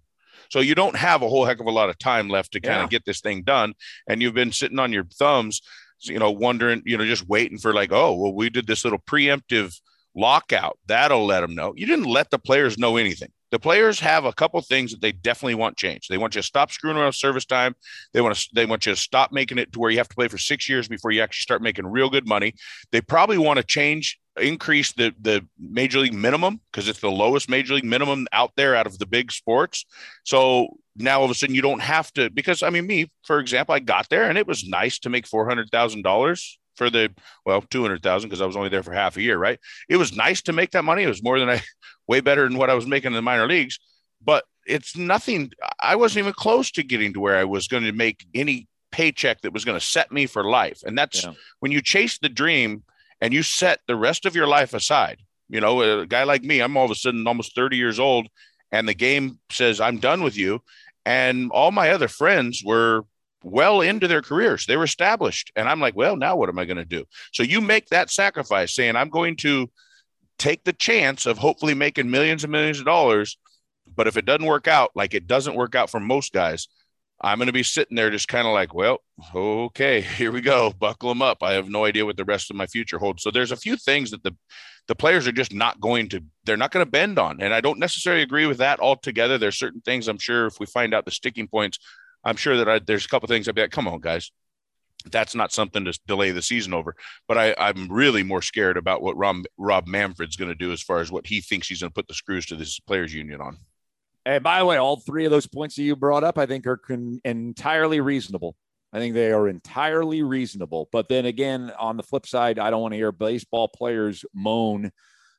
[0.49, 2.79] So you don't have a whole heck of a lot of time left to kind
[2.79, 2.83] Yeah.
[2.83, 3.73] of get this thing done,
[4.07, 5.61] and you've been sitting on your thumbs,
[6.01, 8.99] you know, wondering, you know, just waiting for like, oh, well, we did this little
[8.99, 9.79] preemptive
[10.13, 10.77] lockout.
[10.87, 11.73] That'll let them know.
[11.77, 13.31] You didn't let the players know anything.
[13.51, 16.09] The players have a couple things that they definitely want changed.
[16.09, 17.75] They want you to stop screwing around service time.
[18.13, 20.15] They want to they want you to stop making it to where you have to
[20.15, 22.53] play for six years before you actually start making real good money.
[22.91, 27.49] They probably want to change increase the the major league minimum because it's the lowest
[27.49, 29.85] major league minimum out there out of the big sports.
[30.23, 33.39] So now all of a sudden you don't have to because I mean me for
[33.39, 36.89] example I got there and it was nice to make four hundred thousand dollars for
[36.89, 37.13] the
[37.45, 39.59] well two hundred thousand because I was only there for half a year right.
[39.89, 41.03] It was nice to make that money.
[41.03, 41.61] It was more than I
[42.07, 43.79] way better than what I was making in the minor leagues,
[44.23, 45.51] but it's nothing.
[45.81, 49.41] I wasn't even close to getting to where I was going to make any paycheck
[49.41, 50.81] that was going to set me for life.
[50.85, 51.33] And that's Yeah.
[51.61, 52.83] when you chase the dream
[53.21, 55.19] and you set the rest of your life aside.
[55.49, 58.27] You know, a guy like me, I'm all of a sudden almost 30 years old,
[58.71, 60.61] and the game says, I'm done with you.
[61.05, 63.03] And all my other friends were
[63.43, 65.51] well into their careers, they were established.
[65.55, 67.05] And I'm like, well, now what am I going to do?
[67.33, 69.69] So you make that sacrifice saying, I'm going to
[70.37, 73.37] take the chance of hopefully making millions and millions of dollars.
[73.95, 76.67] But if it doesn't work out, like it doesn't work out for most guys,
[77.23, 78.97] I'm going to be sitting there just kind of like, well,
[79.35, 80.73] okay, here we go.
[80.79, 81.43] Buckle them up.
[81.43, 83.23] I have no idea what the rest of my future holds.
[83.23, 84.35] So there's a few things that the
[84.87, 87.39] the players are just not going to they're not going to bend on.
[87.39, 89.37] And I don't necessarily agree with that altogether.
[89.37, 91.77] There's certain things I'm sure if we find out the sticking points,
[92.23, 94.31] I'm sure that I, there's a couple things I'd be like, come on, guys.
[95.11, 96.95] That's not something to delay the season over.
[97.27, 100.81] But I, I'm really more scared about what Rob, Rob Manfred's going to do as
[100.81, 103.41] far as what he thinks he's going to put the screws to this players union
[103.41, 103.57] on.
[104.25, 106.67] And by the way, all three of those points that you brought up, I think
[106.67, 108.55] are con- entirely reasonable.
[108.93, 110.89] I think they are entirely reasonable.
[110.91, 114.91] But then again, on the flip side, I don't want to hear baseball players moan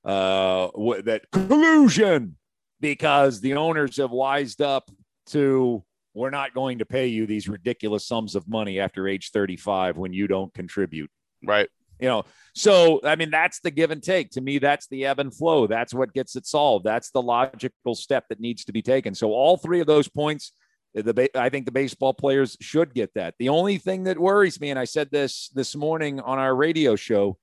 [0.04, 0.68] uh,
[1.04, 2.36] that collusion
[2.80, 4.90] because the owners have wised up
[5.26, 5.84] to
[6.14, 10.12] we're not going to pay you these ridiculous sums of money after age 35 when
[10.12, 11.10] you don't contribute.
[11.44, 11.68] Right.
[12.00, 14.30] You know, so I mean, that's the give and take.
[14.30, 15.66] To me, that's the ebb and flow.
[15.66, 16.84] That's what gets it solved.
[16.84, 19.14] That's the logical step that needs to be taken.
[19.14, 20.52] So all three of those points,
[20.96, 23.34] eh, the I think the baseball players should get that.
[23.38, 26.96] The only thing that worries me, and I said this this morning on our radio
[26.96, 27.38] show,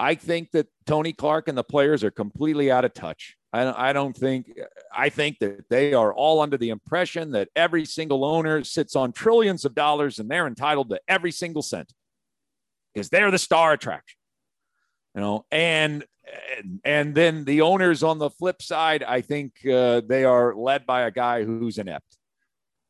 [0.00, 3.36] I think that Tony Clark and the players are completely out of touch.
[3.52, 4.58] I don't, I don't think,
[4.94, 9.12] I think that they are all under the impression that every single owner sits on
[9.12, 11.92] trillions of dollars and they're entitled to every single cent
[12.92, 14.16] because they're the star attraction,
[15.14, 16.04] you know, and,
[16.84, 21.02] and, then the owners on the flip side, I think uh, they are led by
[21.02, 22.16] a guy who's inept.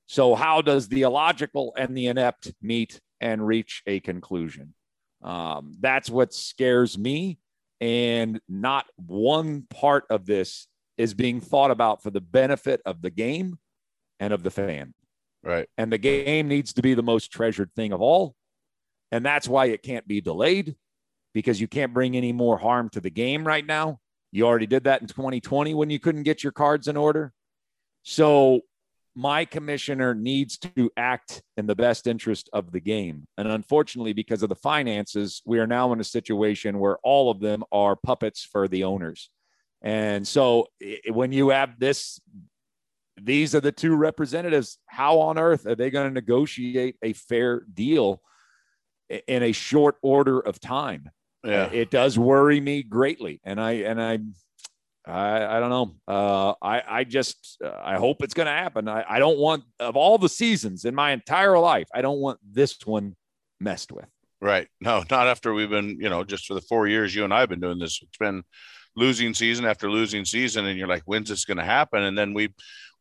[0.06, 4.74] So, how does the illogical and the inept meet and reach a conclusion?
[5.22, 7.38] Um, that's what scares me.
[7.82, 13.10] And not one part of this is being thought about for the benefit of the
[13.10, 13.58] game
[14.20, 14.94] and of the fan.
[15.42, 15.68] Right.
[15.76, 18.36] And the game needs to be the most treasured thing of all.
[19.10, 20.76] And that's why it can't be delayed
[21.34, 23.98] because you can't bring any more harm to the game right now.
[24.30, 27.32] You already did that in 2020 when you couldn't get your cards in order.
[28.04, 28.60] So
[29.14, 33.26] my commissioner needs to act in the best interest of the game.
[33.36, 37.40] And unfortunately, because of the finances, we are now in a situation where all of
[37.40, 39.30] them are puppets for the owners.
[39.82, 40.68] And so
[41.10, 42.20] when you have this,
[43.20, 44.78] these are the two representatives.
[44.86, 48.22] How on earth are they going to negotiate a fair deal
[49.28, 51.10] in a short order of time?
[51.44, 51.66] Yeah.
[51.66, 53.40] It does worry me greatly.
[53.44, 54.20] And I, and I,
[55.06, 55.94] I, I don't know.
[56.06, 58.88] Uh, I, I just, uh, I hope it's going to happen.
[58.88, 62.38] I, I don't want, of all the seasons in my entire life, I don't want
[62.48, 63.16] this one
[63.60, 64.06] messed with.
[64.40, 64.68] Right.
[64.80, 67.40] No, not after we've been, you know, just for the four years you and I
[67.40, 68.00] have been doing this.
[68.02, 68.42] It's been
[68.96, 72.02] losing season after losing season, and you're like, when's this going to happen?
[72.02, 72.52] And then we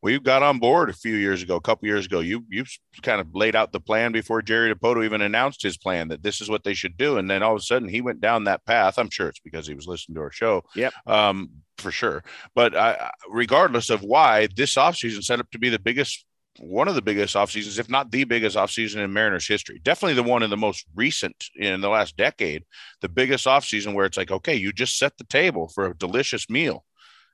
[0.04, 2.20] we got on board a few years ago, a couple years ago.
[2.22, 2.66] You you
[3.02, 6.42] kind of laid out the plan before Jerry Dipoto even announced his plan that this
[6.42, 8.66] is what they should do, and then all of a sudden he went down that
[8.66, 8.98] path.
[8.98, 10.64] I'm sure it's because he was listening to our show.
[10.76, 10.94] Yep.
[11.06, 11.50] Um,
[11.82, 12.24] for sure.
[12.56, 16.26] But I, regardless of why, this offseason set up to be the biggest
[16.60, 19.80] one of the biggest off seasons, if not the biggest off season in Mariners history.
[19.84, 22.64] Definitely the one in the most recent in the last decade,
[23.02, 25.98] the biggest off season where it's like, okay, you just set the table for a
[25.98, 26.86] delicious meal.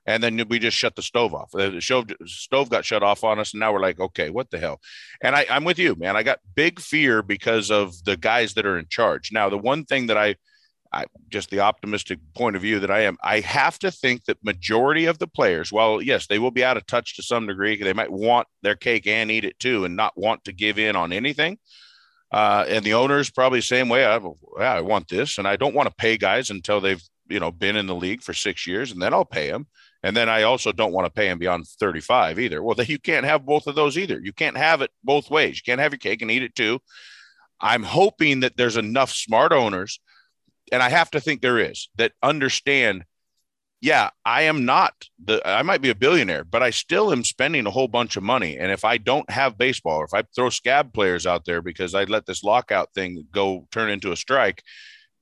[0.05, 1.51] And then we just shut the stove off.
[1.51, 1.81] The
[2.25, 3.53] stove got shut off on us.
[3.53, 4.79] And now we're like, okay, what the hell?
[5.21, 6.15] And I, I'm with you, man.
[6.15, 9.33] I got big fear because of the guys that are in charge.
[9.33, 10.35] Now, the one thing that I,
[10.91, 14.43] I just the optimistic point of view that I am, I have to think that
[14.43, 17.81] majority of the players, while yes, they will be out of touch to some degree,
[17.81, 20.95] they might want their cake and eat it too, and not want to give in
[20.95, 21.57] on anything.
[22.31, 24.05] Uh, and the owners probably same way.
[24.05, 24.19] I,
[24.59, 27.51] yeah, I want this, and I don't want to pay guys until they've you know
[27.51, 29.67] been in the league for six years, and then I'll pay them.
[30.03, 32.61] And then I also don't want to pay them beyond 35 either.
[32.61, 34.19] Well, you can't have both of those either.
[34.21, 35.57] You can't have it both ways.
[35.57, 36.79] You can't have your cake and eat it too.
[37.59, 39.99] I'm hoping that there's enough smart owners
[40.71, 43.05] and I have to think there is that understand.
[43.79, 44.93] Yeah, I am not
[45.23, 45.39] the.
[45.47, 48.57] I might be a billionaire, but I still am spending a whole bunch of money.
[48.57, 51.93] And if I don't have baseball, or if I throw scab players out there because
[51.93, 54.63] I let this lockout thing go turn into a strike,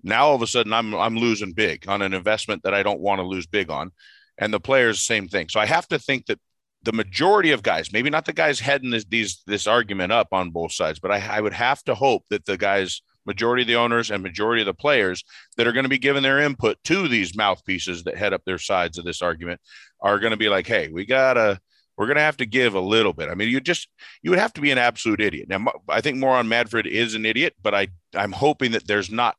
[0.04, 3.02] now all of a sudden I'm I'm losing big on an investment that I don't
[3.02, 3.92] want to lose big on.
[4.38, 5.50] And the players, same thing.
[5.50, 6.40] So I have to think that
[6.84, 10.52] the majority of guys, maybe not the guys heading this these this argument up on
[10.52, 13.76] both sides, but I, I would have to hope that the guys majority of the
[13.76, 15.24] owners and majority of the players
[15.58, 18.58] that are going to be giving their input to these mouthpieces that head up their
[18.58, 19.60] sides of this argument
[20.02, 21.60] are going to be like, hey, we gotta
[21.98, 23.30] we're going to have to give a little bit.
[23.30, 23.88] I mean, you just
[24.22, 25.48] you would have to be an absolute idiot.
[25.48, 29.36] Now, I think Moron Madford is an idiot, but I I'm hoping that there's not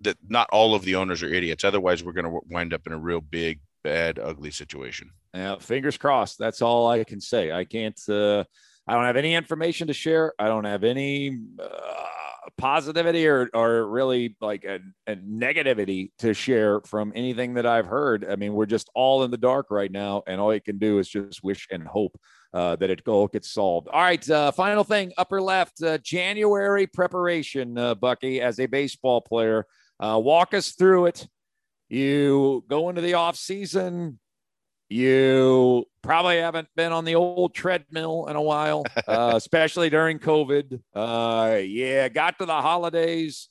[0.00, 1.64] that not all of the owners are idiots.
[1.64, 5.10] Otherwise, we're going to wind up in a real big, bad, ugly situation.
[5.34, 6.38] Yeah, fingers crossed.
[6.38, 7.52] That's all I can say.
[7.52, 8.00] I can't.
[8.08, 8.44] Uh,
[8.86, 10.32] I don't have any information to share.
[10.38, 11.38] I don't have any.
[11.58, 12.06] Uh,
[12.58, 18.26] positivity or, or really like a, a, negativity to share from anything that I've heard.
[18.28, 20.98] I mean, we're just all in the dark right now, and all you can do
[20.98, 22.18] is just wish and hope
[22.52, 23.88] uh, that it all gets solved.
[23.88, 29.20] All right, uh, final thing, upper left, uh, January preparation, uh, Bucky, as a baseball
[29.20, 29.66] player.
[29.98, 31.28] Uh, walk us through it.
[31.88, 34.18] You go into the off season
[34.90, 40.80] you probably haven't been on the old treadmill in a while, uh, especially during COVID.
[40.94, 43.48] Uh, yeah, got to the holidays,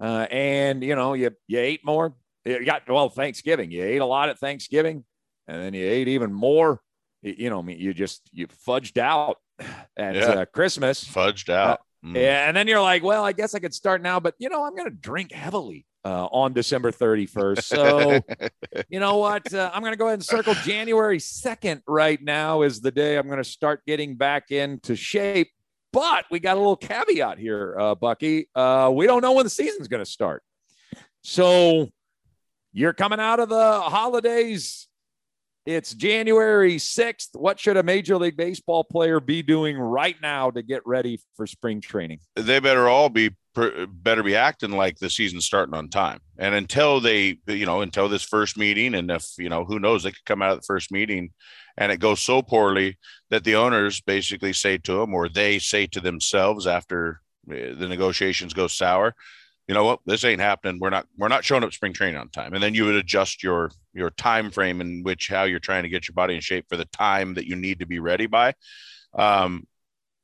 [0.00, 2.14] uh, and you know you you ate more.
[2.44, 3.72] You got well Thanksgiving.
[3.72, 5.04] You ate a lot at Thanksgiving,
[5.48, 6.80] and then you ate even more.
[7.20, 9.38] You, you know, you just you fudged out
[9.96, 10.26] at yeah.
[10.26, 11.04] Uh, Christmas.
[11.04, 11.80] Fudged out.
[12.06, 12.14] Mm.
[12.14, 14.64] Yeah, and then you're like, well, I guess I could start now, but you know,
[14.64, 17.62] I'm going to drink heavily uh, on December 31st.
[17.64, 18.20] So,
[18.88, 19.52] you know what?
[19.52, 23.16] Uh, I'm going to go ahead and circle January 2nd right now is the day
[23.16, 25.50] I'm going to start getting back into shape.
[25.92, 28.48] But we got a little caveat here, uh, Bucky.
[28.54, 30.42] Uh, we don't know when the season's going to start.
[31.22, 31.88] So,
[32.72, 34.86] you're coming out of the holidays.
[35.66, 37.30] It's January 6th.
[37.34, 41.44] What should a Major League Baseball player be doing right now to get ready for
[41.44, 42.20] spring training?
[42.36, 46.20] They better all be better be acting like the season's starting on time.
[46.38, 50.04] And until they, you know, until this first meeting, and if you know, who knows,
[50.04, 51.30] they could come out of the first meeting
[51.76, 52.96] and it goes so poorly
[53.30, 57.88] that the owners basically say to them, or they say to themselves after eh, the
[57.88, 59.14] negotiations go sour,
[59.66, 60.78] you know what, this ain't happening.
[60.80, 62.54] We're not, we're not showing up spring training on time.
[62.54, 65.88] And then you would adjust your your time frame in which how you're trying to
[65.88, 68.54] get your body in shape for the time that you need to be ready by.
[69.14, 69.66] Um,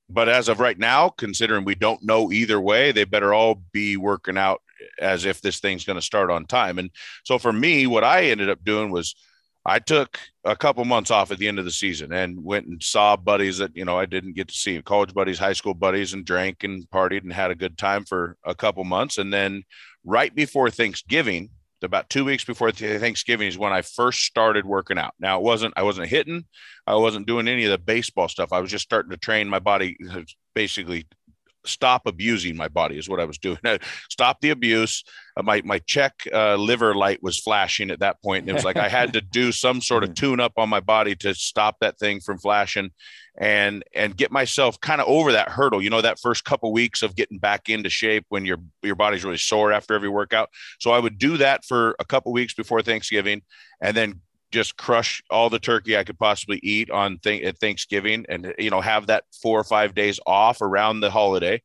[0.09, 3.97] but as of right now, considering we don't know either way, they better all be
[3.97, 4.61] working out
[5.01, 6.78] as if this thing's going to start on time.
[6.78, 6.90] And
[7.24, 9.14] so for me, what I ended up doing was
[9.64, 12.82] I took a couple months off at the end of the season and went and
[12.82, 16.14] saw buddies that, you know, I didn't get to see college buddies, high school buddies,
[16.14, 19.18] and drank and partied and had a good time for a couple months.
[19.18, 19.62] And then
[20.04, 21.50] right before Thanksgiving,
[21.82, 25.14] about two weeks before Thanksgiving is when I first started working out.
[25.18, 26.44] Now it wasn't I wasn't hitting,
[26.86, 28.52] I wasn't doing any of the baseball stuff.
[28.52, 30.22] I was just starting to train my body, uh,
[30.54, 31.06] basically
[31.64, 33.58] stop abusing my body is what I was doing.
[34.10, 35.04] stop the abuse.
[35.36, 38.64] Uh, my my check uh, liver light was flashing at that point, and it was
[38.64, 41.76] like I had to do some sort of tune up on my body to stop
[41.80, 42.90] that thing from flashing,
[43.38, 45.82] and and get myself kind of over that hurdle.
[45.82, 49.24] You know, that first couple weeks of getting back into shape when your your body's
[49.24, 50.50] really sore after every workout.
[50.80, 53.42] So I would do that for a couple weeks before Thanksgiving,
[53.80, 54.20] and then
[54.53, 58.70] just crush all the turkey I could possibly eat on th- at Thanksgiving and you
[58.70, 61.62] know have that four or five days off around the holiday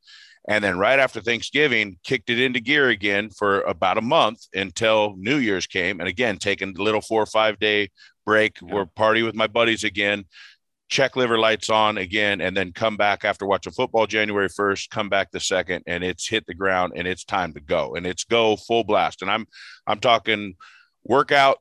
[0.50, 5.16] And then right after Thanksgiving, kicked it into gear again for about a month until
[5.18, 6.00] New Year's came.
[6.00, 7.90] And again, taking a little four or five day
[8.26, 8.74] break, yeah.
[8.74, 10.24] we're party with my buddies again,
[10.90, 15.10] check liver lights on again, and then come back after watching football January 1st, come
[15.10, 17.96] back the second, and it's hit the ground and it's time to go.
[17.96, 19.22] And it's go full blast.
[19.22, 19.46] And I'm
[19.86, 20.56] I'm talking
[21.04, 21.58] workout,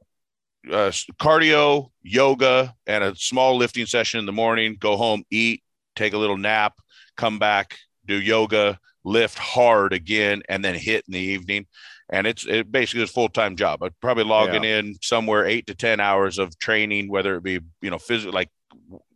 [0.70, 5.62] uh, cardio, yoga, and a small lifting session in the morning, go home, eat,
[5.94, 6.74] take a little nap,
[7.16, 11.66] come back, do yoga, lift hard again, and then hit in the evening.
[12.08, 13.82] And it's it basically a full time job.
[13.82, 14.78] I'm probably logging yeah.
[14.78, 18.50] in somewhere eight to ten hours of training, whether it be you know physical like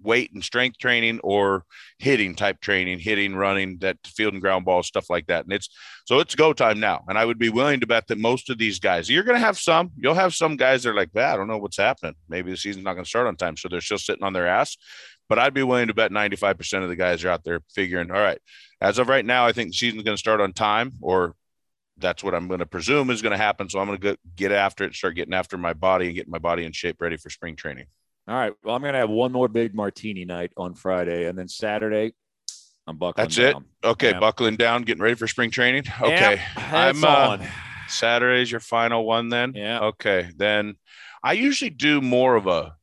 [0.03, 1.65] weight and strength training or
[1.99, 5.45] hitting type training, hitting, running, that field and ground ball stuff like that.
[5.45, 5.69] And it's
[6.05, 7.05] so it's go time now.
[7.09, 9.45] And I would be willing to bet that most of these guys, you're going to
[9.45, 12.15] have some, you'll have some guys that are like, I don't know what's happening.
[12.29, 14.49] Maybe the season's not going to start on time, so they're still sitting on their
[14.49, 14.77] ass.
[15.29, 18.21] But I'd be willing to bet 95% of the guys are out there figuring, all
[18.21, 18.41] right,
[18.81, 21.37] as of right now, I think the season's going to start on time, or
[21.99, 23.69] that's what I'm going to presume is going to happen.
[23.69, 26.39] So I'm going to get after it, start getting after my body and getting my
[26.39, 27.87] body in shape, ready for spring training.
[28.29, 28.53] All right.
[28.63, 32.13] Well, I'm going to have one more big martini night on Friday, and then Saturday,
[32.87, 33.25] I'm buckling.
[33.25, 33.65] That's down.
[33.83, 33.87] it.
[33.87, 34.21] Okay, yeah.
[34.21, 35.85] buckling down, getting ready for spring training.
[36.01, 37.47] Okay, yeah, I'm uh, on.
[37.89, 39.53] Saturday's your final one, then.
[39.55, 39.81] Yeah.
[39.81, 40.77] Okay, then
[41.23, 42.77] I usually do more of a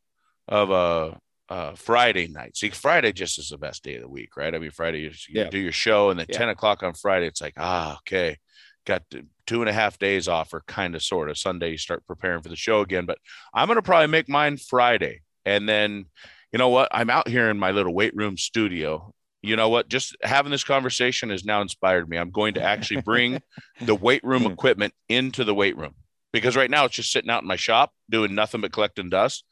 [0.47, 1.19] of a
[1.49, 2.57] uh, Friday night.
[2.57, 4.53] See, Friday just is the best day of the week, right?
[4.53, 5.49] I mean, Friday you, you yeah.
[5.49, 8.37] do your show, and then ten o'clock on Friday, it's like, ah, okay,
[8.85, 9.03] got
[9.45, 11.37] two and a half days off, or kind of, sort of.
[11.37, 13.17] Sunday you start preparing for the show again, but
[13.53, 16.07] I'm gonna probably make mine Friday, and then,
[16.51, 16.89] you know what?
[16.91, 19.13] I'm out here in my little weight room studio.
[19.41, 19.87] You know what?
[19.87, 22.17] Just having this conversation has now inspired me.
[22.17, 23.41] I'm going to actually bring
[23.81, 24.51] the weight room hmm.
[24.51, 25.95] equipment into the weight room
[26.33, 29.45] because right now it's just sitting out in my shop doing nothing but collecting dust.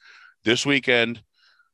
[0.44, 1.24] This weekend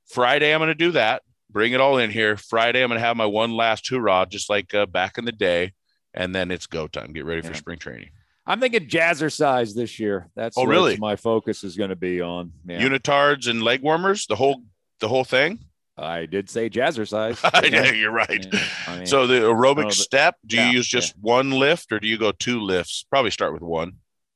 [0.05, 1.23] Friday, I'm going to do that.
[1.49, 2.37] Bring it all in here.
[2.37, 5.31] Friday, I'm going to have my one last hoorah, just like uh, back in the
[5.31, 5.73] day,
[6.13, 7.11] and then it's go time.
[7.11, 7.57] Get ready for yeah.
[7.57, 8.11] spring training.
[8.45, 10.29] I'm thinking jazzercise this year.
[10.35, 12.81] That's oh really my focus is going to be on yeah.
[12.81, 14.25] unitards and leg warmers.
[14.27, 14.63] The whole
[14.99, 15.59] the whole thing.
[15.97, 17.39] I did say jazzercise.
[17.71, 18.47] yeah, you're right.
[18.51, 20.35] Yeah, I mean, so the aerobic step.
[20.45, 23.05] Do you use just one lift or do you go two lifts?
[23.09, 23.93] Probably start with one.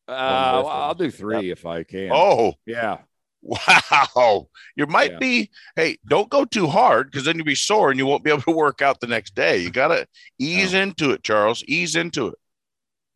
[0.07, 2.11] Uh, well, I'll do three if I can.
[2.13, 2.99] Oh, yeah.
[3.41, 4.47] Wow.
[4.75, 8.05] You might be, hey, don't go too hard because then you'll be sore and you
[8.05, 9.57] won't be able to work out the next day.
[9.57, 10.07] You got to
[10.39, 10.81] ease no.
[10.81, 11.63] into it, Charles.
[11.67, 12.39] Ease into it.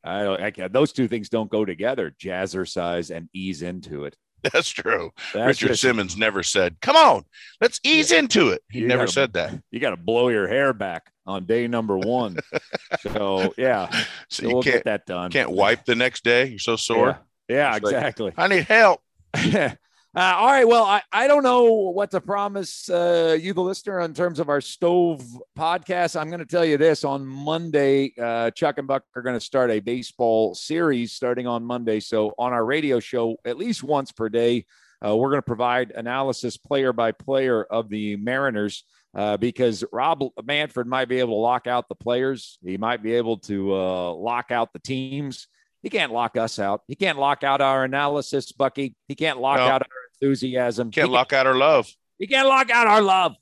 [0.04, 0.72] I, I can't.
[0.72, 4.16] Those two things don't go together jazzercise and ease into it.
[4.54, 5.12] That's true.
[5.34, 7.24] That's Richard just, Simmons never said, "Come on,
[7.60, 8.20] let's ease yeah.
[8.20, 9.62] into it." He you never gotta, said that.
[9.72, 12.38] You got to blow your hair back on day number one.
[13.02, 15.32] so yeah, so, so you we'll can't, get that done.
[15.32, 16.47] Can't wipe the next day.
[16.47, 17.20] You're so sore.
[17.50, 18.26] Yeah, yeah exactly.
[18.26, 19.02] Like, I need help.
[20.16, 20.68] Uh, all right.
[20.68, 24.49] Well, I, I don't know what to promise uh, you, the listener, in terms of
[24.49, 25.24] our stove
[25.55, 26.20] podcast.
[26.20, 29.45] I'm going to tell you this on Monday, uh, Chuck and Buck are going to
[29.45, 31.99] start a baseball series starting on Monday.
[31.99, 34.66] So, on our radio show, at least once per day,
[35.05, 38.86] uh, we're going to provide analysis player by player of the Mariners.
[39.16, 42.60] Uh, because Rob Manfred might be able to lock out the players.
[42.64, 45.47] He might be able to uh, lock out the teams.
[45.82, 46.82] He can't lock us out.
[46.88, 48.95] He can't lock out our analysis, Bucky.
[49.07, 49.64] He can't lock no.
[49.64, 50.91] out our enthusiasm.
[50.91, 51.91] Can't he lock out our love.
[52.17, 53.36] You can't lock out our love.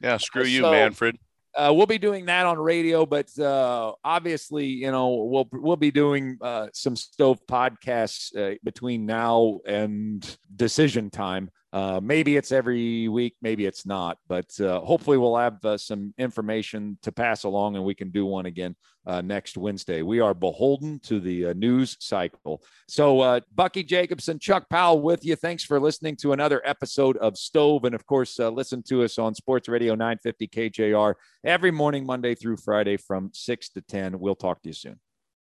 [0.00, 1.18] Yeah, screw you, so, Manfred.
[1.54, 5.90] Uh, we'll be doing that on radio, but uh, obviously, you know, we'll we'll be
[5.90, 11.50] doing uh, some stove podcasts uh, between now and decision time.
[11.72, 16.12] Uh, maybe it's every week, maybe it's not, but uh, hopefully we'll have uh, some
[16.18, 20.02] information to pass along and we can do one again uh, next Wednesday.
[20.02, 22.62] We are beholden to the uh, news cycle.
[22.88, 25.34] So, Bucky Jacobsen, Chuck Powell with you.
[25.34, 27.84] Thanks for listening to another episode of Stove.
[27.84, 32.58] And of course, listen to us on Sports Radio 950 KJR every morning, Monday through
[32.58, 34.20] Friday from 6 to 10.
[34.20, 35.00] We'll talk to you soon.